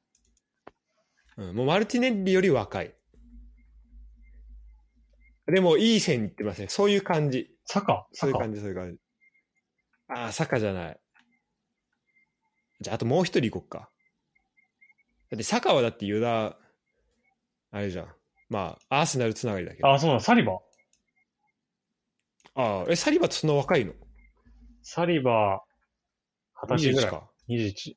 [1.36, 2.94] うん、もうマルティネッリより若い。
[5.46, 6.68] でも、いい線いってますね。
[6.68, 7.48] そういう感じ。
[7.66, 8.98] サカサカそういう感じ、そういう感じ。
[10.08, 11.00] ああ、サカじゃない。
[12.80, 13.90] じゃあ、あともう一人行こっか。
[15.30, 16.58] だって、サカはだってユダ、
[17.70, 18.14] あれじゃん。
[18.48, 19.88] まあ、アーセナルつながりだけど。
[19.88, 20.58] ああ、そうだ、サリバ？
[22.54, 23.94] あ、え、サリバってそんな若いの？
[24.82, 25.62] サリバ、
[26.68, 27.10] 二十歳ぐらい。
[27.10, 27.30] か。
[27.48, 27.94] 21。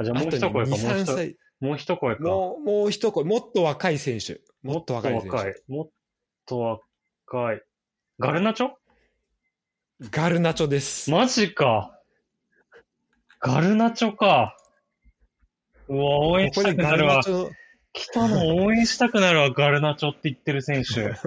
[0.00, 1.36] あ、じゃあもう一声か、もう2、3一歳。
[1.60, 2.22] もう一声か。
[2.22, 3.24] もう、もう一声。
[3.24, 4.40] もっと若い選手。
[4.62, 5.62] もっと若い選手。
[5.68, 5.90] もっ
[6.46, 7.62] と若い。
[8.18, 8.70] ガルナチョ？
[10.10, 11.10] ガルナチョです。
[11.10, 12.00] マジか。
[13.40, 14.56] ガルナチョか。
[15.88, 17.22] うわ、応援したくなるわ
[17.92, 21.14] 来たの応援したくなるわ、ガルナチョって言ってる選手。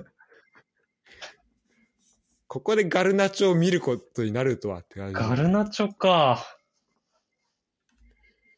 [2.47, 5.15] ここでガルナチョを見ることになるとはって感じ。
[5.15, 6.43] ガルナチョか。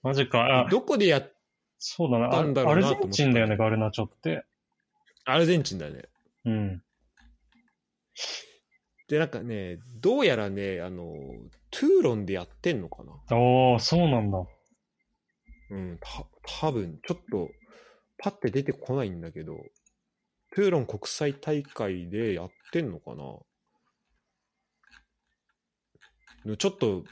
[0.05, 0.67] マジか。
[0.67, 1.33] あ、どこでやっ、
[1.79, 2.29] そうだな。
[2.29, 4.45] たんだろアルゼンチンだよね、ガルナチョって。
[5.25, 6.03] アルゼンチンだね。
[6.45, 6.83] うん。
[9.07, 11.15] で、なんかね、どうやらね、あの、
[11.71, 14.45] トゥーロンでやってんのかなおー、そうなんだ。
[15.71, 16.23] うん、た、
[16.61, 17.49] 多分ちょっと、
[18.19, 19.57] パッて出てこないんだけど、
[20.55, 23.15] トゥーロン国際大会でやってんのか
[26.45, 27.03] なちょっと、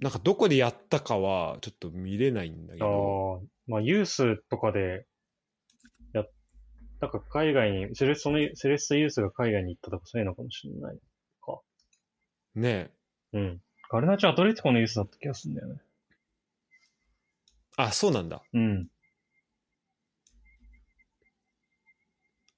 [0.00, 5.06] なんかどこでやったかはちょっと見れないんだけあど、あ、まあ、ユースとかで、
[6.12, 6.24] や、
[7.00, 10.98] なんか海外に、セレッソの、セレッソユースが海外に行ったとかそういうのかもしれない。
[12.54, 12.90] ね
[13.32, 13.60] うん。
[13.90, 15.80] ガルナチョアトレティコのユースだった気がするんだよね。
[17.76, 18.42] あ、そうなんだ。
[18.52, 18.88] うん。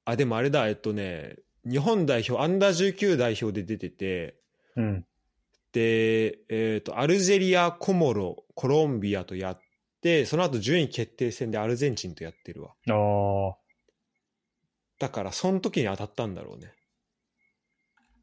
[0.04, 1.36] あ、でもあれだ、えっとね、
[1.68, 4.36] 日本代表、アンダー19代表で出てて、
[4.76, 5.06] うん。
[5.72, 9.60] で、えっと、アルジェリア、コモロ、コロンビアとやっ
[10.00, 12.74] て、その後順位決定戦でアルゼンチンとやってるわ。
[12.88, 13.56] あ
[14.98, 16.72] だから、その時に当たったんだろうね。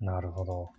[0.02, 0.72] あ、なるほど。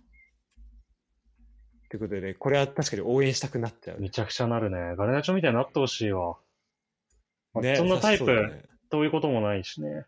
[1.89, 4.03] ということでね、これは確かに応援したくなっちゃうね。
[4.03, 4.95] めちゃくちゃなるね。
[4.95, 6.37] ガルナチョアみたいになってほしいわ。
[7.53, 10.05] まあねそんなタイプ、ねそういうこともないしね。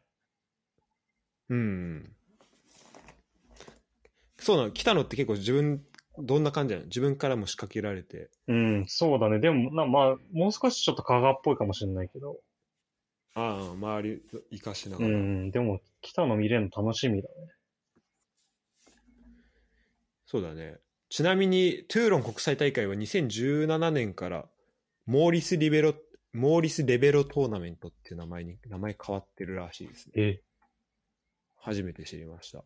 [1.49, 2.11] うん。
[4.39, 5.83] そうなの、来たのって結構自分、
[6.17, 6.87] どんな感じなの？
[6.87, 8.29] 自分からも仕掛けられて。
[8.47, 9.39] うん、そうだね。
[9.39, 12.39] でも、なまあ、もう少しちょっと香川っぽいかもしれないけど。
[13.33, 15.09] ああ、周り生かしながら。
[15.09, 17.35] うん、でも、来たの見れるの楽しみだね。
[20.25, 20.77] そうだね。
[21.09, 24.49] ちなみに、トゥーロン国際大会は2017年から、
[25.05, 25.93] モーリス・リベロ、
[26.33, 30.11] モーリス・レベロトーナメントっていう名前に、名前変わってるらしいですね。
[30.15, 30.41] え、
[31.57, 32.63] 初めて知りました。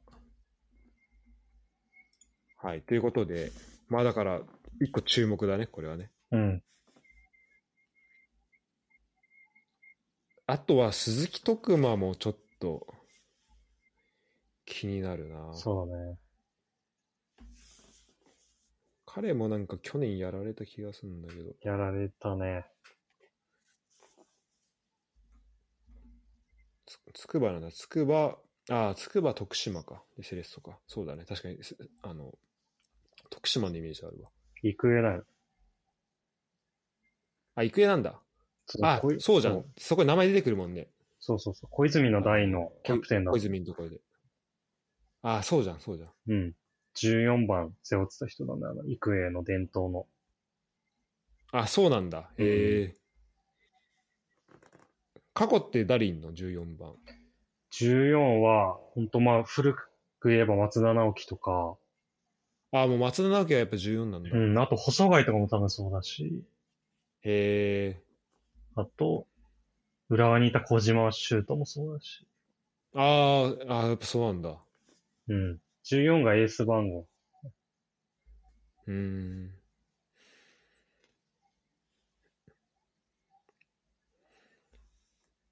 [2.66, 2.82] はい。
[2.82, 3.52] ということで、
[3.90, 4.42] まあだから、
[4.82, 6.10] 一個注目だね、これはね。
[6.32, 6.64] うん。
[10.48, 12.88] あとは鈴木徳馬もちょっと
[14.66, 15.54] 気になるな。
[15.54, 16.18] そうだね。
[19.06, 21.54] 彼もなんか去年やられた気がするんだけど。
[21.62, 22.66] やられたね。
[26.88, 27.72] つつくばなんだ。
[27.72, 28.40] つくば、
[28.72, 30.02] ああ、つくば徳島か。
[30.18, 30.80] でセレッソか。
[30.88, 31.26] そうだね。
[31.26, 32.34] 確かに、すあの、
[33.30, 34.30] 徳島のイメージあるわ。
[34.64, 35.24] 育英だよ。
[37.56, 38.20] あ、育英なんだ。
[38.82, 39.64] あそうじゃん。
[39.78, 40.88] そこに名前出てくるもんね。
[41.20, 41.70] そうそうそう。
[41.72, 43.38] 小泉の代のキャプテンだ小。
[43.38, 43.98] 泉のところで。
[45.22, 46.10] あ、そうじゃん、そうじゃん。
[46.28, 46.56] うん。
[46.96, 48.84] 14番背負ってた人なんだよな。
[48.88, 50.08] 育英の伝統の。
[51.52, 52.30] あ、そうなんだ。
[52.38, 52.96] うんへえ。
[55.34, 56.96] 過去って誰いんの ?14 番。
[57.72, 59.76] 14は、本当まあ、古
[60.20, 61.76] く言えば松田直樹とか、
[62.84, 64.30] あ、もう松田直樹はやっぱ14なんだ。
[64.30, 66.44] へうん、あと細貝とかも多分そうだし、
[67.24, 68.02] え。
[68.76, 69.28] あと、
[70.10, 72.28] 浦和にいた小島修斗もそうだし、
[72.94, 74.58] あーあー、やっぱそうなんだ。
[75.28, 75.62] うん。
[75.84, 77.08] 14がエース番号。
[78.88, 79.52] うーん。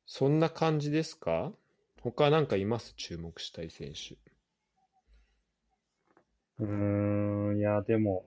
[0.05, 1.51] そんな感じですか？
[2.01, 2.93] 他なんかいます？
[2.95, 4.17] 注目したい選手。
[6.59, 8.25] うーん、いや、でも、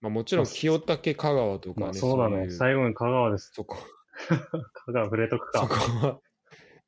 [0.00, 1.86] まあもちろん清武香川とかね。
[1.86, 2.46] まあ、そうだね。
[2.46, 3.50] い最後に香川です。
[3.52, 3.76] そこ、
[4.86, 5.80] 香川触れとくそこか。
[5.80, 6.20] は、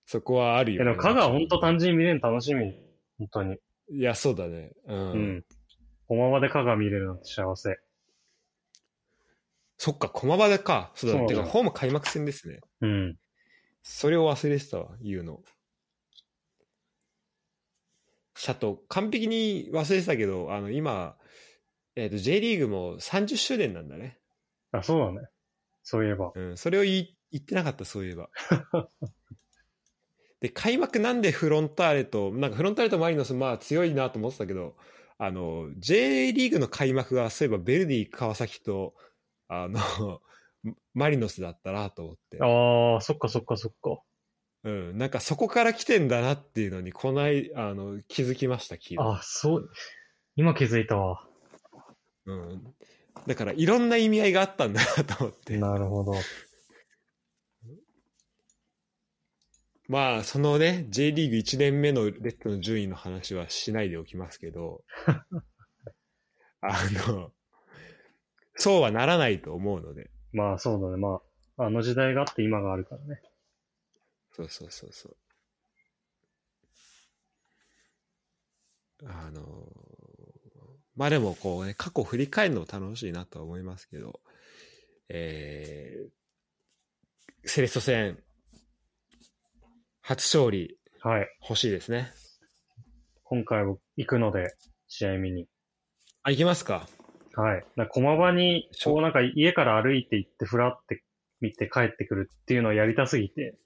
[0.07, 0.91] そこはあるよね。
[0.91, 2.73] でも香川本当単純に見れるの楽しみ。
[3.19, 3.59] 本当に。
[3.91, 4.73] いや、そうだね。
[4.87, 5.13] うん。
[5.13, 5.45] うん。
[6.07, 7.79] 駒場で香川見れるなんて幸せ。
[9.79, 10.93] そっか、駒場でか。
[10.95, 11.19] そうだ。
[11.19, 12.61] そうだてか、ホーム開幕戦ですね。
[12.81, 13.19] うん。
[13.83, 15.43] それを忘れてたわ、言うの。
[18.41, 21.15] シャト、完璧に忘れてたけど、あの、今、
[21.95, 24.19] えっ、と、J リーグも30周年なんだね。
[24.73, 25.29] あ、そうだね。
[25.83, 26.33] そういえば。
[26.35, 28.31] うん、それを言ってなかった、そういえば。
[30.41, 34.75] で、開幕なんでフロンターレと、なんかフロンターレとマリノス、まあ強いなと思ってたけど、
[35.19, 38.95] あの、J リーグの開幕が、そういえばベルディ川崎と、
[39.49, 40.23] あの、
[40.95, 42.39] マリノスだったなと思って。
[42.41, 44.01] ああ、そっかそっかそっか。
[44.63, 48.97] うん、なんかそこから来てんだなっていうのに、こない、あの、気づきました、昨日。
[48.99, 49.71] あ、そう。
[50.37, 51.27] 今気づいたわ。
[52.27, 52.75] うん。
[53.27, 55.57] だから、いろんな意味合いがあったんだなと思って。
[55.57, 56.13] なるほど。
[59.89, 64.85] まあ、そのね、J リーグ1年目のレッドの順位の話はしないでおきますけど、
[66.61, 67.33] あの、
[68.55, 70.97] そうはならないと思うので、まあそうだね。
[70.97, 71.21] ま
[71.57, 73.21] あ、あの時代があって今があるからね。
[74.41, 75.17] そうそうそうそう。
[79.07, 79.43] あの、
[80.95, 84.21] まあでもこうね、過去振り返るのも楽しいなとは思いますけど、
[85.09, 88.19] えー、セレッソ戦、
[90.01, 91.29] 初勝利はい。
[91.41, 92.13] 欲しいですね。
[93.25, 94.55] 今回僕行くので、
[94.87, 95.47] 試合見に。
[96.23, 96.89] あ、行きますか。
[97.35, 97.65] はい。
[97.77, 101.03] な駒場に、こうなんか家から歩いて行って、ふらって
[101.41, 103.57] 見て帰ってくるっていうのをやりたすぎて、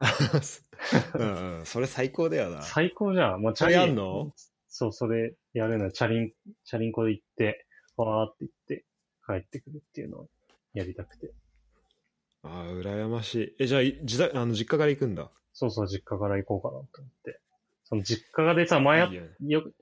[1.14, 2.62] うんうん、それ最高だよな。
[2.62, 3.40] 最高じゃん。
[3.40, 4.32] もうチャリやんの？
[4.68, 5.90] そう、それやるの。
[5.90, 6.32] チャリン、
[6.64, 7.66] チャリンコで行って、
[7.96, 8.84] わーって行って、
[9.26, 10.28] 帰ってくるっていうのを
[10.74, 11.32] やりたくて。
[12.42, 13.56] ああ、羨ましい。
[13.60, 15.30] え、じゃあ、い自宅あの実家から行くんだ？
[15.54, 17.40] そうそう、実家から行こうかなと思って。
[17.84, 19.74] その実家でさ、前よねよく、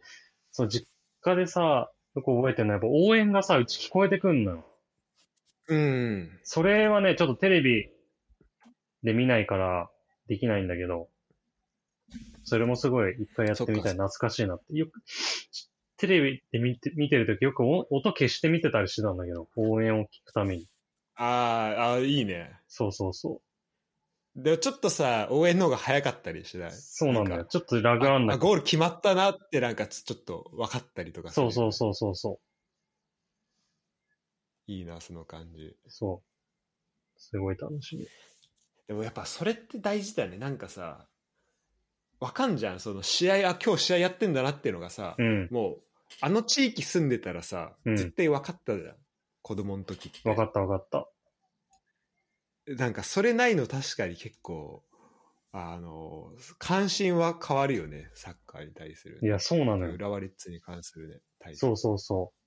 [0.53, 0.89] その実
[1.23, 4.65] 家でさ、よく覚えてるのは、やっぱ応援がさ、うち聞こえてくんのよ。
[5.67, 6.41] うん。
[6.45, 7.91] それはね、ちょっとテレビ
[9.03, 9.91] で見ないから
[10.27, 11.09] できないんだけど、
[12.45, 14.77] それもすごい一回やってみたい懐かしいなって。
[14.77, 15.03] よく、
[15.97, 20.69] テレビで見て見てるときよくお音消して見てたりしてたんだけど、応援を聞くために。
[21.17, 22.59] あーあー、いいね。
[22.69, 23.41] そうそうそ
[24.37, 24.43] う。
[24.43, 26.73] でもちょっとさ、応援の方が早かったりしない？
[26.73, 27.45] そうなんだよ。
[27.45, 31.73] ちょっとラグあんなあゴール決まったなってなんかちょっと分かったりとかそうそうう。
[31.73, 32.41] そうそうそ
[34.67, 35.67] いいな、その感じ。
[35.67, 35.77] う。
[35.87, 36.23] そ
[37.17, 37.21] う。
[37.21, 38.07] すごい楽しみ。
[38.89, 40.39] でもやっぱそれって大事だよね。
[40.39, 41.07] なんかさ、
[42.21, 42.81] わかんじゃん。
[42.81, 45.49] その試合、あ、今日試合やってんだなっていうのがさ、うん。
[45.51, 45.83] もう、
[46.21, 48.95] あの地域住んでたらさ、うん絶対分かったじゃん。
[49.43, 50.29] 子供の時って。
[50.29, 51.09] わかったわかった。
[52.67, 54.83] なんかそれないの確かに結構、
[55.53, 58.11] あの、関心は変わるよね。
[58.15, 59.21] サッカーに対する。
[59.23, 59.95] いや、そうなのよ。
[59.95, 61.21] 浦和レッズに関するね。
[61.39, 62.44] 対そうそうそう。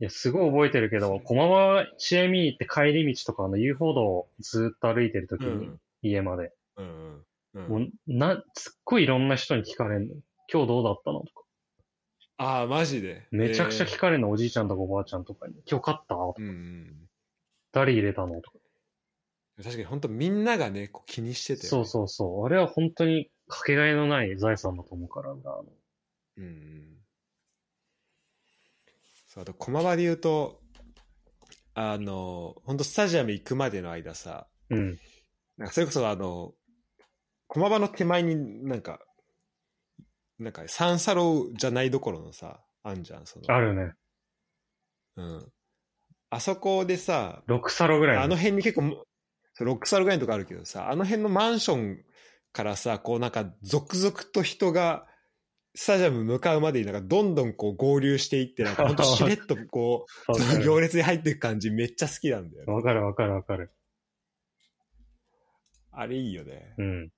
[0.00, 5.80] いや、すごい覚えてるけど、駒場試合見に行って帰り道とか、あの遊歩道をずっと歩いてるときに、うん。
[6.02, 6.52] 家まで。
[6.76, 7.24] うんうん。
[7.54, 10.14] うんもう、な、すっごいいろんな人に聞かれるの。
[10.52, 11.42] 今日どうだったのとか。
[12.38, 13.26] ああ、マジで？
[13.32, 15.54] めちゃくちゃ聞えかれるの、おじいちゃんとかおばあちゃんとかに。
[15.70, 16.14] 今日勝った？
[16.14, 17.08] とかーうんうん。
[17.72, 18.58] 誰入れたのとか。
[19.62, 22.46] 確かに本当みんながね、こう気にしてて、そうそうそう。
[22.46, 25.36] あれは本当にかけがえのない財産だと思うから、う
[26.40, 26.99] ん。
[29.30, 30.60] そう、あと駒場で言うと、
[31.74, 34.98] あの、本当スタジアム行くまでの間さ、うん。
[35.56, 36.52] なんかそれこそあの、
[37.46, 38.98] 駒場の手前になんか、
[40.40, 43.54] なんか三サロじゃないどころのさ、あんじゃん、その。
[43.54, 43.92] あるね。
[45.16, 45.52] うん。
[46.30, 48.22] あそこでさ、6サロぐらいの。
[48.24, 49.04] あの辺に結構、
[49.52, 52.04] そうロックサルぐらいのとこあるけどさ、あの辺のマンション
[52.52, 55.06] からさ、こうなんか続々と人が、
[55.74, 62.72] スタジアム向かうまでになんかどんどんこう合流していって、なんか ほんとしれっとこう、 その行列に入っていく感じめっちゃ好きなんだよね。
[62.72, 63.70] わかるわかるわかる。
[65.92, 66.74] あれいいよね。
[66.78, 67.12] うん。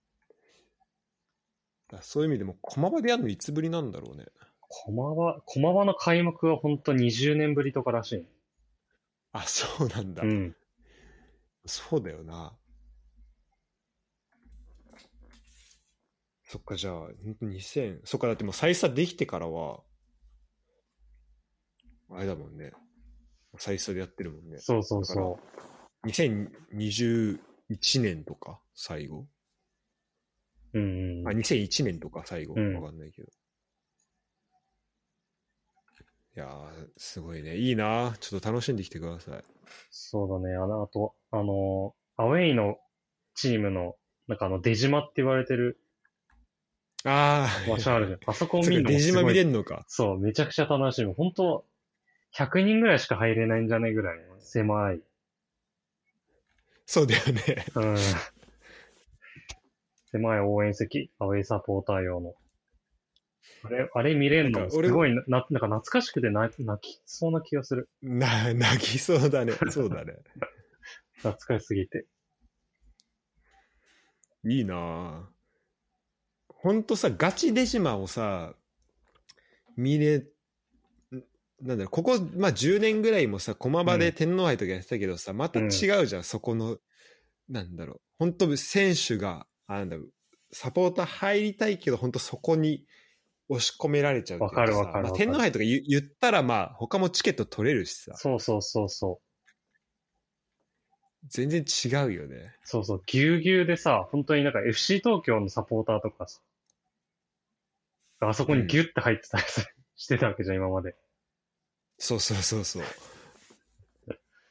[2.00, 4.26] そういう意味でも駒場でやるのいつぶりなんだろうね。
[4.68, 8.26] 駒場、駒場の開幕は本当20年ぶりとからしい。
[9.32, 10.22] あ、そうなんだ。
[10.22, 10.56] うん。
[11.66, 12.56] そうだよな。
[16.52, 19.80] そっか、じゃあ、ほんと2000、そっか、だってもう再スタできてからは、
[22.10, 22.72] あれだもんね。
[23.56, 24.58] 再スタでやってるもんね。
[24.58, 25.38] そうそうそ
[26.04, 27.38] 2021
[28.02, 29.24] 年とか、最後？
[30.74, 30.78] う。
[30.78, 31.32] うんうんあ、。
[31.32, 32.52] 2001年とか、最後？
[32.54, 33.28] うんわかんないけど。
[36.36, 37.56] いやー、すごいね。
[37.56, 39.42] いいなちょっと楽しんできてください。
[39.90, 40.54] そうだね。
[40.54, 42.76] あの、あと、あの、アウェイの
[43.34, 43.96] チームの、
[44.28, 45.78] なんかあの、出島って言われてる
[47.04, 48.18] あ場所あるじゃん。
[48.26, 49.84] あそこをそ見るのっか出島もすごい見れんのか。
[49.88, 51.12] そう、めちゃくちゃ楽しみ。
[51.14, 51.64] 本当
[52.36, 55.00] 100人ぐらいしか入れないんじゃないぐらい狭い。
[56.86, 57.64] そうだよね。
[57.74, 57.96] うん。
[60.10, 62.34] 狭い応援席、アウェイサポーター用の。
[63.64, 67.88] あれ、あれ見れるのすごいな、ななんか懐かしくて泣き泣きそうな気がする。
[68.02, 69.52] な、泣きそうだね。
[69.70, 70.14] そうだね。
[71.18, 72.06] 懐かしすぎて。
[74.44, 75.41] いいなぁ。
[76.62, 78.54] ほんとさ、ガチデジマをさ、
[79.76, 80.24] 見れ、ん
[81.60, 86.78] なんだろう、ここ、まあ10年ぐらいもさ、駒場で天皇杯とかやってたけどさ、また違うじゃん、そこの、
[87.48, 90.12] なんだろう、本当選手が、あなんだろう、
[90.52, 92.86] サポーター入りたいけど、本当そこに
[93.48, 99.26] 押し込められちゃうわかるわかるまあ、天皇杯とか言言ったら、まあ、他もチケット取れるしさ、そうそうそうそう。
[101.28, 102.54] 全然違うよね。
[102.64, 106.40] そうそう、ぎゅうぎゅうでさ、本当になんか FC 東京のサポーターとかさ、
[108.28, 109.62] あそこにギュッて入ってたりさ
[109.96, 110.96] してたわけじゃん、今まで。
[111.98, 112.82] そうそうそうそう。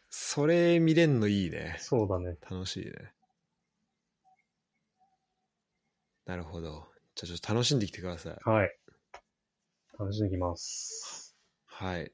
[0.09, 1.77] それ見れんのいいね。
[1.79, 2.37] そうだね。
[2.49, 3.13] 楽しいね。
[6.25, 6.91] なるほど。
[7.15, 8.37] じゃあちょっと楽しんできてください。
[8.43, 8.77] はい。
[9.97, 11.35] 楽しんできます。
[11.65, 12.11] はい。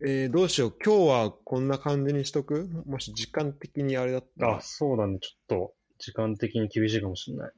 [0.00, 0.76] えー、どうしよう。
[0.84, 2.68] 今日はこんな感じにしとく？
[2.86, 4.60] もし時間的にあれだったらあ、。
[4.60, 5.18] そうだね。
[5.20, 7.52] ちょっと、時間的に厳しいかもしれない。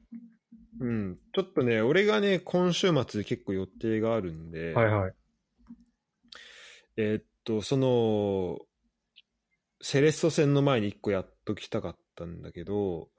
[0.79, 1.19] うん。
[1.33, 5.13] ちょっとね、俺がね、今週末結構予定があるんで、はいはい。
[6.97, 8.59] えーっと、その、
[9.81, 13.09] セレッソ戦の前に一個やっときたかったんだけど、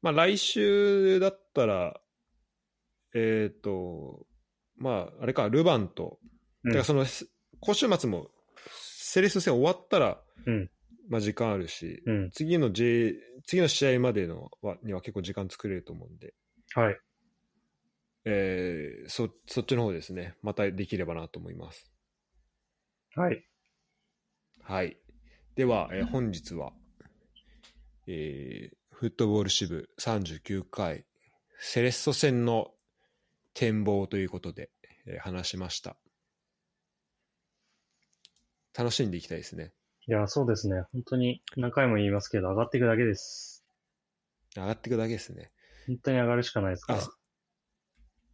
[0.00, 2.00] まあ来週だったら、
[3.14, 4.26] えーっと、
[4.76, 6.18] まあ、あれか、ルヴァンと、
[6.64, 7.28] うんだからその、す
[7.60, 8.28] 今週末も、
[8.70, 10.70] セレッソ戦終わったら、うん
[11.08, 12.30] まあ時間あるし、うん。
[12.30, 13.14] 次の J、
[13.44, 16.34] 次の試合までのはには結構時間作れると思うんで、
[16.74, 16.98] はい。
[18.24, 21.90] えーそ、そっちの方ですね、またできればなと思います。
[23.14, 23.44] はい。
[24.62, 24.96] はい。
[25.54, 26.72] では、えー本日は、
[28.06, 31.04] えーフットボール支部39回、
[31.58, 32.70] セレッソ戦の
[33.52, 34.70] 展望ということで、
[35.06, 35.96] えー話しました。
[38.78, 39.72] 楽しんでいきたいですね。
[40.08, 40.84] いや、そうですね。
[40.92, 43.64] 本当に何回も言いますけど、上がっていくだけです。
[44.56, 45.50] 上がっていくだけですね。
[45.86, 46.98] 本当に上がるしかないですか？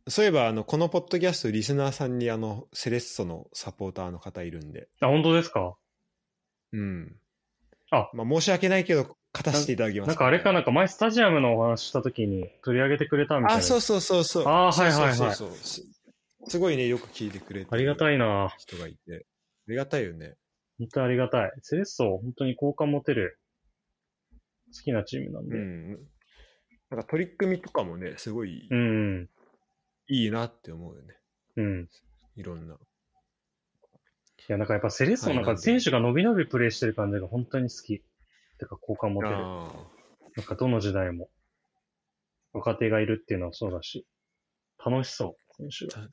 [0.08, 5.76] そういえば、あの、このポッドキャスト、リスナーさんに、あの、セレッソのサポーターの方いるんで、あ、本当ですか？
[6.72, 7.16] うん。
[7.90, 13.60] あまあ、申し訳ないけど、勝たせていただきます、なんかあれかなんか前スタジアムのお話した時に取り上げてくれたみたいな。
[13.60, 14.44] あ、そうそうそうそう。
[14.46, 15.82] あーはいはいはいそうそうそうす
[16.48, 19.26] すごいね、よく聞いてくれてありがたいな人がいて。
[19.68, 20.36] ありがたいよね。
[20.78, 21.52] 本当にありがたい。
[21.60, 23.38] セレッソ、本当に好感持てる
[24.74, 25.56] 好きなチームなんで。
[25.56, 25.98] うん。
[26.90, 29.28] なんか取り組みとかもね、すごいうん。
[30.08, 31.14] いいなって思うよね。
[31.56, 31.88] うん。
[32.36, 32.74] いろんな。
[32.74, 32.78] い
[34.48, 38.02] や、なんかやっぱセレッソのなんか選手が伸び伸びプレーしてる感じが本当に好き。
[38.58, 39.36] てか好感持てる。
[39.36, 39.72] あ
[40.36, 41.28] なんかどの時代も
[42.52, 44.06] 若手がいるっていうのはそうだし、
[44.84, 46.04] 楽しそう、選手が。
[46.04, 46.08] あ。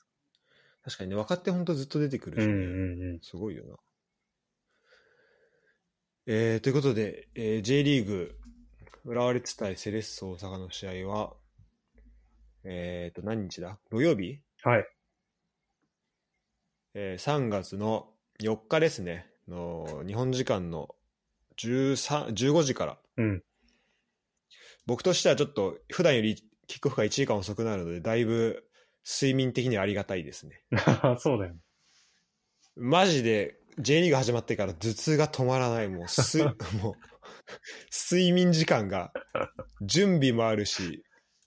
[0.83, 3.19] 確かにね、若手ほんとずっと出てくるし、ねうんうんうん。
[3.21, 3.75] すごいよな。
[6.27, 8.35] えー、ということで、えー J リーグ、
[9.03, 11.33] 浦和レッズ対セレッソ大阪の試合は、
[12.63, 13.77] えーと、何日だ？
[13.91, 14.39] 土曜日？
[14.63, 14.85] はい。
[16.93, 18.07] えー3月の
[18.41, 20.89] 4日ですね、の日本時間の
[21.57, 23.43] 13 15時から、うん。
[24.85, 26.35] 僕としてはちょっと普段より
[26.67, 28.63] キックオフが1時間遅くなるので、だいぶ
[29.05, 30.63] 睡眠的にはありがたいですね。
[31.19, 31.59] そうだよね。
[32.75, 35.87] マジで J リーグ始まってから頭痛が止まらない。
[35.89, 36.43] もうす、
[36.81, 36.93] もう、
[37.91, 39.11] 睡眠時間が、
[39.81, 41.03] 準備もあるし、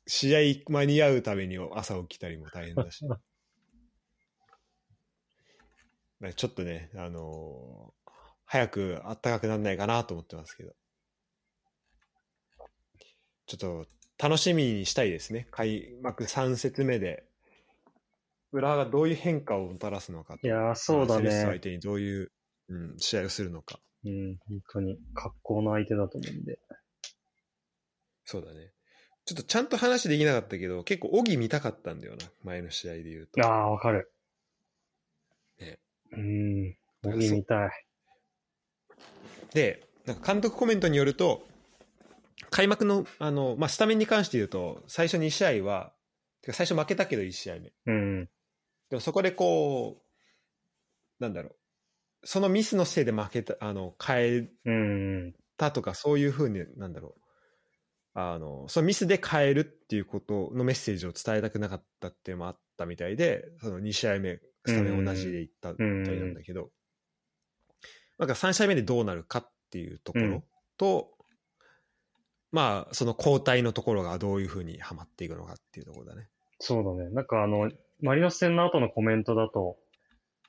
[0.06, 3.04] 試合間に合うために朝起きたりも大変だし。
[6.34, 7.98] ちょっとね、あのー
[8.50, 10.72] 早く暖かくならないかなと思ってますけど。
[13.46, 13.86] ちょっと
[14.18, 15.48] 楽しみにしたいですね。
[15.50, 17.24] 開幕3節目で、
[18.52, 20.46] 浦和がどういう変化をもたらすのかと。
[20.46, 22.32] いやーそうだね相手にどういう、
[22.68, 23.80] うん、試合をするのか。
[24.04, 26.58] うん、本当に格好の相手だと思うんで。
[28.24, 28.72] そうだね。
[29.24, 32.26] ちょっとちゃんと話できなかったけど、結構、オギ見たかったんだよな。
[32.44, 33.46] 前の試合で言うと。
[33.46, 34.10] ああ、わかる。
[35.60, 35.78] ね
[36.12, 37.70] うん、ボギー見たい。
[39.52, 41.46] で、なんか監督コメントによると、
[42.50, 45.92] 開幕の、あの、まあ、スタメンに関して言うと、最初2試合は、
[46.40, 47.72] てか最初負けたけど1試合目。
[47.86, 48.24] うん、
[48.88, 51.57] でもそこでこう、なんだろう。
[52.24, 57.20] そのミスのせいで負けた、あの、変えうん、たとか、そういうふうに、なんだろう。
[58.14, 66.70] あの、そのミスで変えるっていうことのメッセージを伝えたくなかったっていうのもあったみたいで、その2試合目、スタメン同じでいったみたいなんだけど、
[68.18, 70.42] なんか3試合目でどうなるかっていうところ
[70.76, 71.12] と、
[72.50, 76.28] まあ、その交代のところがどういうふうにはまっていくのかっていうところだね。
[76.58, 77.10] そうだね。
[77.10, 77.70] なんかあの、
[78.00, 79.76] マリノス戦の後のコメントだと、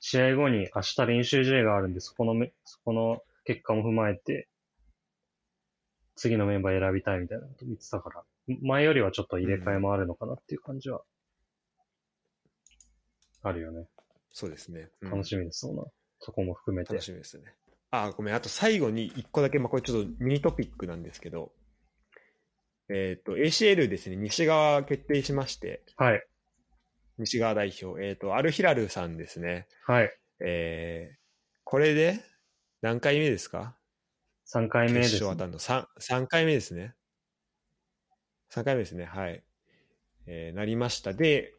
[0.00, 4.48] 試合後に明日練習試合があるんで、そこのめ、そこの結果も踏まえて、
[6.16, 8.24] 次のメンバー選びたいみたいなこと言ってたから、
[8.62, 11.02] 前よりはちょっと入れ替えもあるのかなっていう感じは、
[13.42, 13.86] あるよね。
[14.32, 14.88] そうですね。
[15.02, 15.84] うん楽しみです、そうな。
[16.18, 17.04] そこも含めて楽。
[17.04, 17.44] しみですね。
[17.90, 18.34] あ、ごめん。
[18.34, 21.52] あと最後に一個だけ、まあ、これちょっとミニトピックなんですけど、
[22.88, 26.26] えっ、と、ACL ですね、西側決定しまして、はい。
[27.20, 29.66] 西側代表、えっ、と、アルヒラルさんですね。
[29.86, 30.10] はい。
[30.40, 31.16] えー、
[31.64, 32.20] これで
[32.80, 33.76] 何回目ですか
[34.52, 36.94] ？3回目です、決勝当たるの？3, 3回目ですね。
[38.52, 39.04] 3回目ですね。
[39.04, 39.42] はい。
[40.26, 41.12] えーなりました。
[41.12, 41.54] で、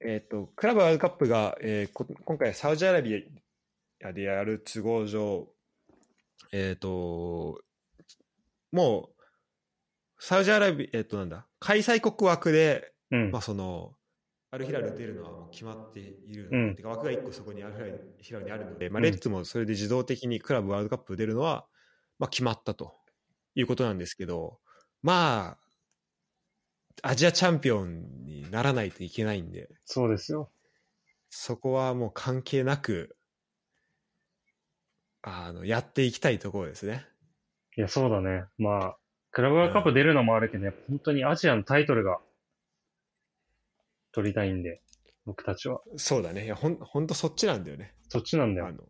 [0.00, 3.24] えっ、と、クラブワールドカップが、えーこ今回はサウジアラビ
[4.04, 5.48] アでやる都合上、
[6.52, 7.60] えっ、と、
[8.70, 9.22] もう、
[10.20, 13.42] サウジアラビア、えっ、と、なんだ、開催国枠で、うんまあ、。
[13.42, 13.97] その、
[14.50, 21.66] アルヒラル出るのはもう決まっているうんてか枠が1個そこにアルヒラルにあるので、まあ、うんレッツもそれで自動的にクラブワールドカップ出るのは、
[22.18, 22.94] まあ、決まったと
[23.54, 24.58] いうことなんですけど、
[25.02, 25.58] ま
[27.02, 30.50] あ、アジアチャンピオンにならないといけないんで、そうですよ。
[31.30, 33.16] そこはもう関係なく、
[35.22, 37.06] あの、やっていきたいところですね。
[37.76, 38.44] いや、そうだね。
[38.56, 38.96] まあ、
[39.30, 42.18] クラブワールドカップ出るのもあるけど、やっぱ本当にアジアのタイトルが
[44.18, 44.82] 取りたいんで、
[45.26, 45.80] 僕たちは。
[45.96, 46.46] そうだね。
[46.46, 47.94] いや、ほん、ほんとそっちなんだよね。
[48.08, 48.66] そっちなんだよ。
[48.66, 48.82] あの、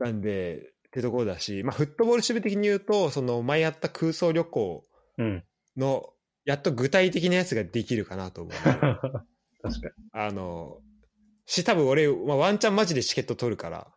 [0.00, 4.84] なんで、ってところだし、まあ、フットボール守備的に言うと、その前やった空想旅行
[5.18, 5.44] うん。
[5.76, 6.12] の、
[6.44, 8.52] やっと具体的なやつができるかなと思う。
[9.62, 10.80] 確かあの、
[11.46, 13.94] し、多分俺、まあ、ワンチャンマジでチケット取るから、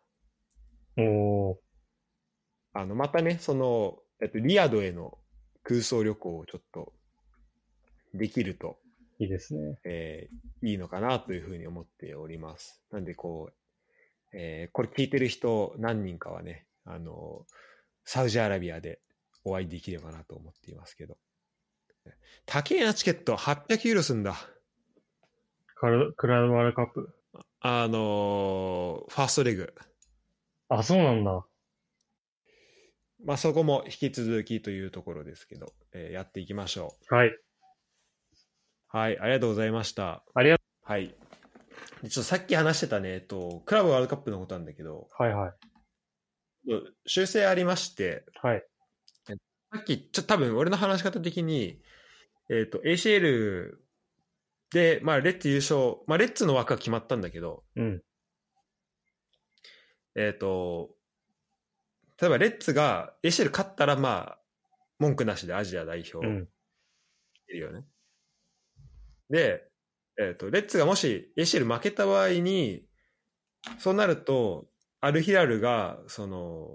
[0.96, 1.08] に。
[1.08, 1.56] おー。
[2.74, 5.18] あの、またね、その、えっと、リアドへの
[5.64, 6.92] 空想旅行をちょっと、
[8.14, 8.78] できると、
[9.18, 9.78] いいですね。
[9.84, 12.82] えーいいのかなというふうに思っております。
[12.90, 17.46] なんで、こう、えーこれ聞いてる人何人かはね、あの、
[18.04, 19.00] サウジアラビアで
[19.44, 21.16] お会いできればなと思っていますけど。
[22.44, 24.36] 高えなチケット、800ユーロすんだ。
[25.74, 27.10] カルクラブワールドカップ。
[27.60, 29.74] あのーファーストレグ。
[30.68, 31.44] あ、そうなんだ。
[33.24, 37.36] まあ、そこも引き続きというところですけど、えーやっていきましょはい。
[38.96, 39.00] う。
[39.00, 40.24] はい、ありがとうございました。
[40.34, 41.14] ありがはい。
[42.02, 45.52] でちょっとさっき話してたね、えっと、クラブワールドカップのことなんだけど、はいはい。
[47.06, 48.64] 修正ありまして、はい。
[49.72, 51.80] さっき、ちょ多分俺の話し方的に、
[52.50, 53.72] えっ、と、ACL
[54.70, 58.02] で、まあ、レッツ優勝、まあ、レッツの枠は決まったんだけど、うん。
[60.14, 60.90] えっ、と、
[62.20, 64.38] 例えばレッツが ACL 勝ったら、まあ、
[64.98, 66.48] 文句なしでアジア代表いうん。
[67.48, 67.84] るよね。
[69.30, 69.68] で、
[70.18, 72.86] えっ、と、レッツがもし ACL 負けた場合に、
[73.78, 74.68] そうなると、
[75.00, 76.68] アルヒラルが、その、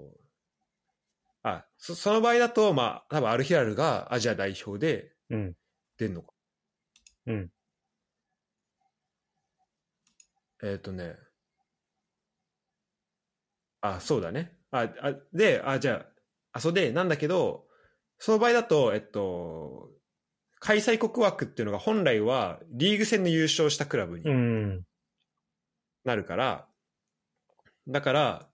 [1.42, 5.54] あ、そその場合だと、まあ、多分アルヒラルがアジア代表でうん。
[5.98, 6.32] 出んのか。
[7.26, 7.50] うん。
[10.62, 11.16] えっ、とね。
[13.80, 14.56] あ、そうだね。
[14.70, 16.06] あ、あで、あ、じゃ
[16.52, 17.66] あ、あ、そうで、なんだけど、
[18.18, 19.90] その場合だと、えっと、
[20.64, 24.84] 開催国枠っていうのが本来はリーグ戦の優勝したクラブにうん。
[26.04, 26.68] なるから、
[27.88, 28.48] だから、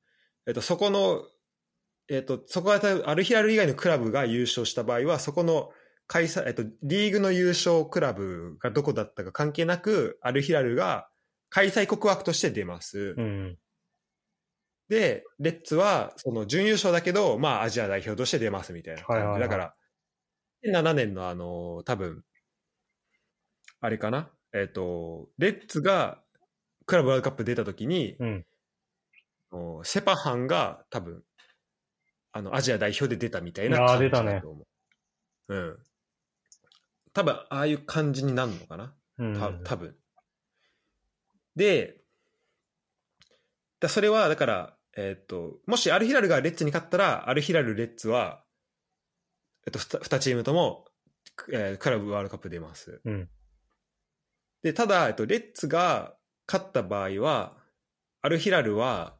[0.46, 1.22] えっと、そこの、
[2.08, 5.70] えっと、そこがアルヒラル以外のクラブが優勝した場合は、そこの
[6.06, 11.10] 開催、えっと、リーグの優勝クラブがどこだったか関係なく、アルヒラルが
[11.50, 13.14] 開催国枠として出ます。
[13.18, 13.58] うん。
[14.88, 19.74] で、レッツは、その準優勝だけど、まあ、アジア代表として出ますみたいなはいはいだから、
[20.64, 22.24] 7年のあの、多分、
[23.80, 24.30] あれかな？
[24.52, 26.22] えっ、と、レッツが
[26.86, 28.46] クラブワールドカップ出た時に、うん。
[29.50, 31.22] おセパハンが多分、
[32.32, 34.64] あの、アジア代表で出たみたいな感じだと思
[35.48, 35.54] う。
[35.54, 35.78] うん。
[37.12, 38.94] 多分、ああいう感じになるのかな？
[39.18, 39.34] うん。
[39.34, 39.96] た多分
[41.56, 41.96] で
[43.80, 48.44] だそれはだから、えっともしアルヒラルがレッツに勝ったらアルヒラルレッツは、
[49.68, 50.86] えっと、2, チームとも、
[51.52, 53.28] えークラブワールドカップ出ますうん。
[54.62, 56.14] でただ、えっと、レッツが
[56.46, 57.54] 勝った場合は
[58.22, 59.14] アルヒラルは、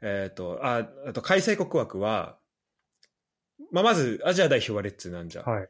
[0.00, 2.38] えっとああと開催国枠は、
[3.72, 5.68] まあ、まずアジア代表はレッツなんじゃん、はい。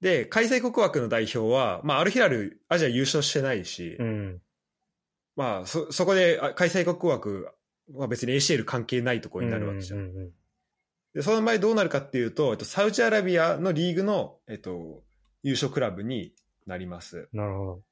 [0.00, 4.40] で開催国枠の代表は、まあ、アルヒラルアジア優勝してないし、うん。
[5.34, 7.48] まあ、そ、そこであ開催国枠
[7.92, 9.98] は別に ACL 関係ないところになるわけじゃん。
[9.98, 10.30] うんうんうん
[11.16, 15.02] で、その場合どうなるかっていうと、えっと、サウジアラビアのリーグの、えっと、
[15.42, 16.34] 優勝クラブに
[16.66, 17.30] なります。
[17.32, 17.82] なるほど。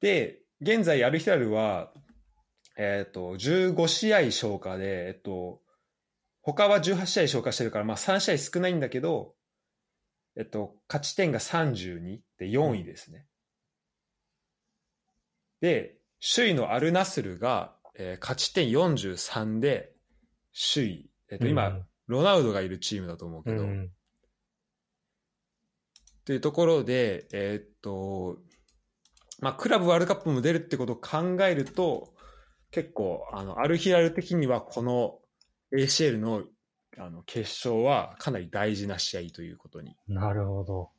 [0.00, 1.92] で、現在アルヒラルは、
[2.78, 5.62] えっと、15試合消化で、えっと、
[6.42, 9.34] 他は18試合消化してるから、まあ3試合少ないんだけど、
[10.36, 13.26] えっと、勝ち点が32で4位ですね。
[15.60, 15.96] で、
[16.34, 19.92] 首位のアルナスルが、えー勝ち点43で
[20.72, 21.09] 首位。
[21.30, 23.88] えっと、今、うんロナウドがいるチームだと思うけど、うん。
[26.24, 28.38] というところで、えーっと、
[29.38, 32.12] まあ、クラブワールドカップも出るってことを考えると、
[32.72, 35.18] 結構、あの、アルヒラル的にはこの
[35.72, 36.42] ACL の
[36.98, 40.90] あの決勝はかなり大事な試合ということになるほど。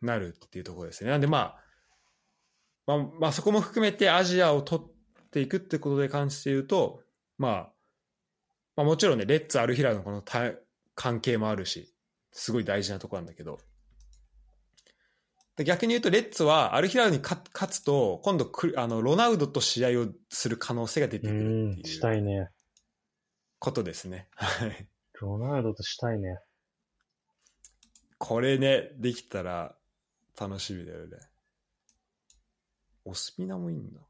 [0.00, 1.10] なるっていうところですね。
[1.10, 1.64] なんでまあ、
[2.86, 7.02] まあ、まあそこも含めてアジアを取っていくってことで関して言うと、
[7.36, 7.72] まあ、
[8.80, 10.52] まあもちろんね、レッツ・アルヒラルのこのた
[10.94, 11.94] 関係もあるし、
[12.32, 13.58] すごい大事なところなんだけど、
[15.56, 21.80] で逆に言うと、レッツはアルヒラルに勝勝つと、今度クあのロナウドと試合をする可能性が出てうくるんって。
[21.80, 22.48] いうしたいね。
[23.58, 24.28] ことですね。
[24.34, 24.88] はい
[25.20, 26.38] ロナウドとしたいね。
[28.16, 29.76] これね、できたら
[30.40, 31.18] 楽しみだよね。
[33.04, 34.00] オスピナもいいんだ。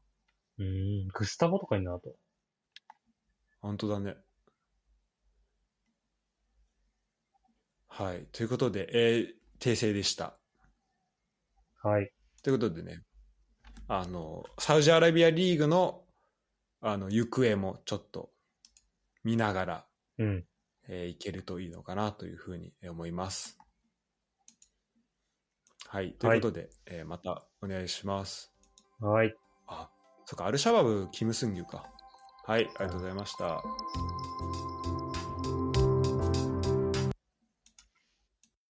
[0.59, 1.07] うん。
[1.09, 2.15] グスタボとかになると。
[3.59, 4.15] 本当だね。
[7.93, 8.25] はい。
[8.31, 10.33] ということで、えー訂正でした。
[11.83, 12.11] はい。
[12.41, 13.03] ということでね、
[13.87, 16.01] あの、サウジアラビアリーグの、
[16.81, 18.31] あの、行方もちょっと
[19.23, 19.85] 見ながら、
[20.17, 20.45] うん。
[20.87, 23.59] えーいけるといいのかなというふうに思います。
[25.87, 26.13] はい。
[26.13, 28.51] ということで、えーまたお願いします。
[28.99, 29.35] はい。
[29.67, 29.91] あ、
[30.25, 31.85] そっか、アルシャバブ、キム・スンギュか。
[32.47, 33.61] はい、ありがとうございました。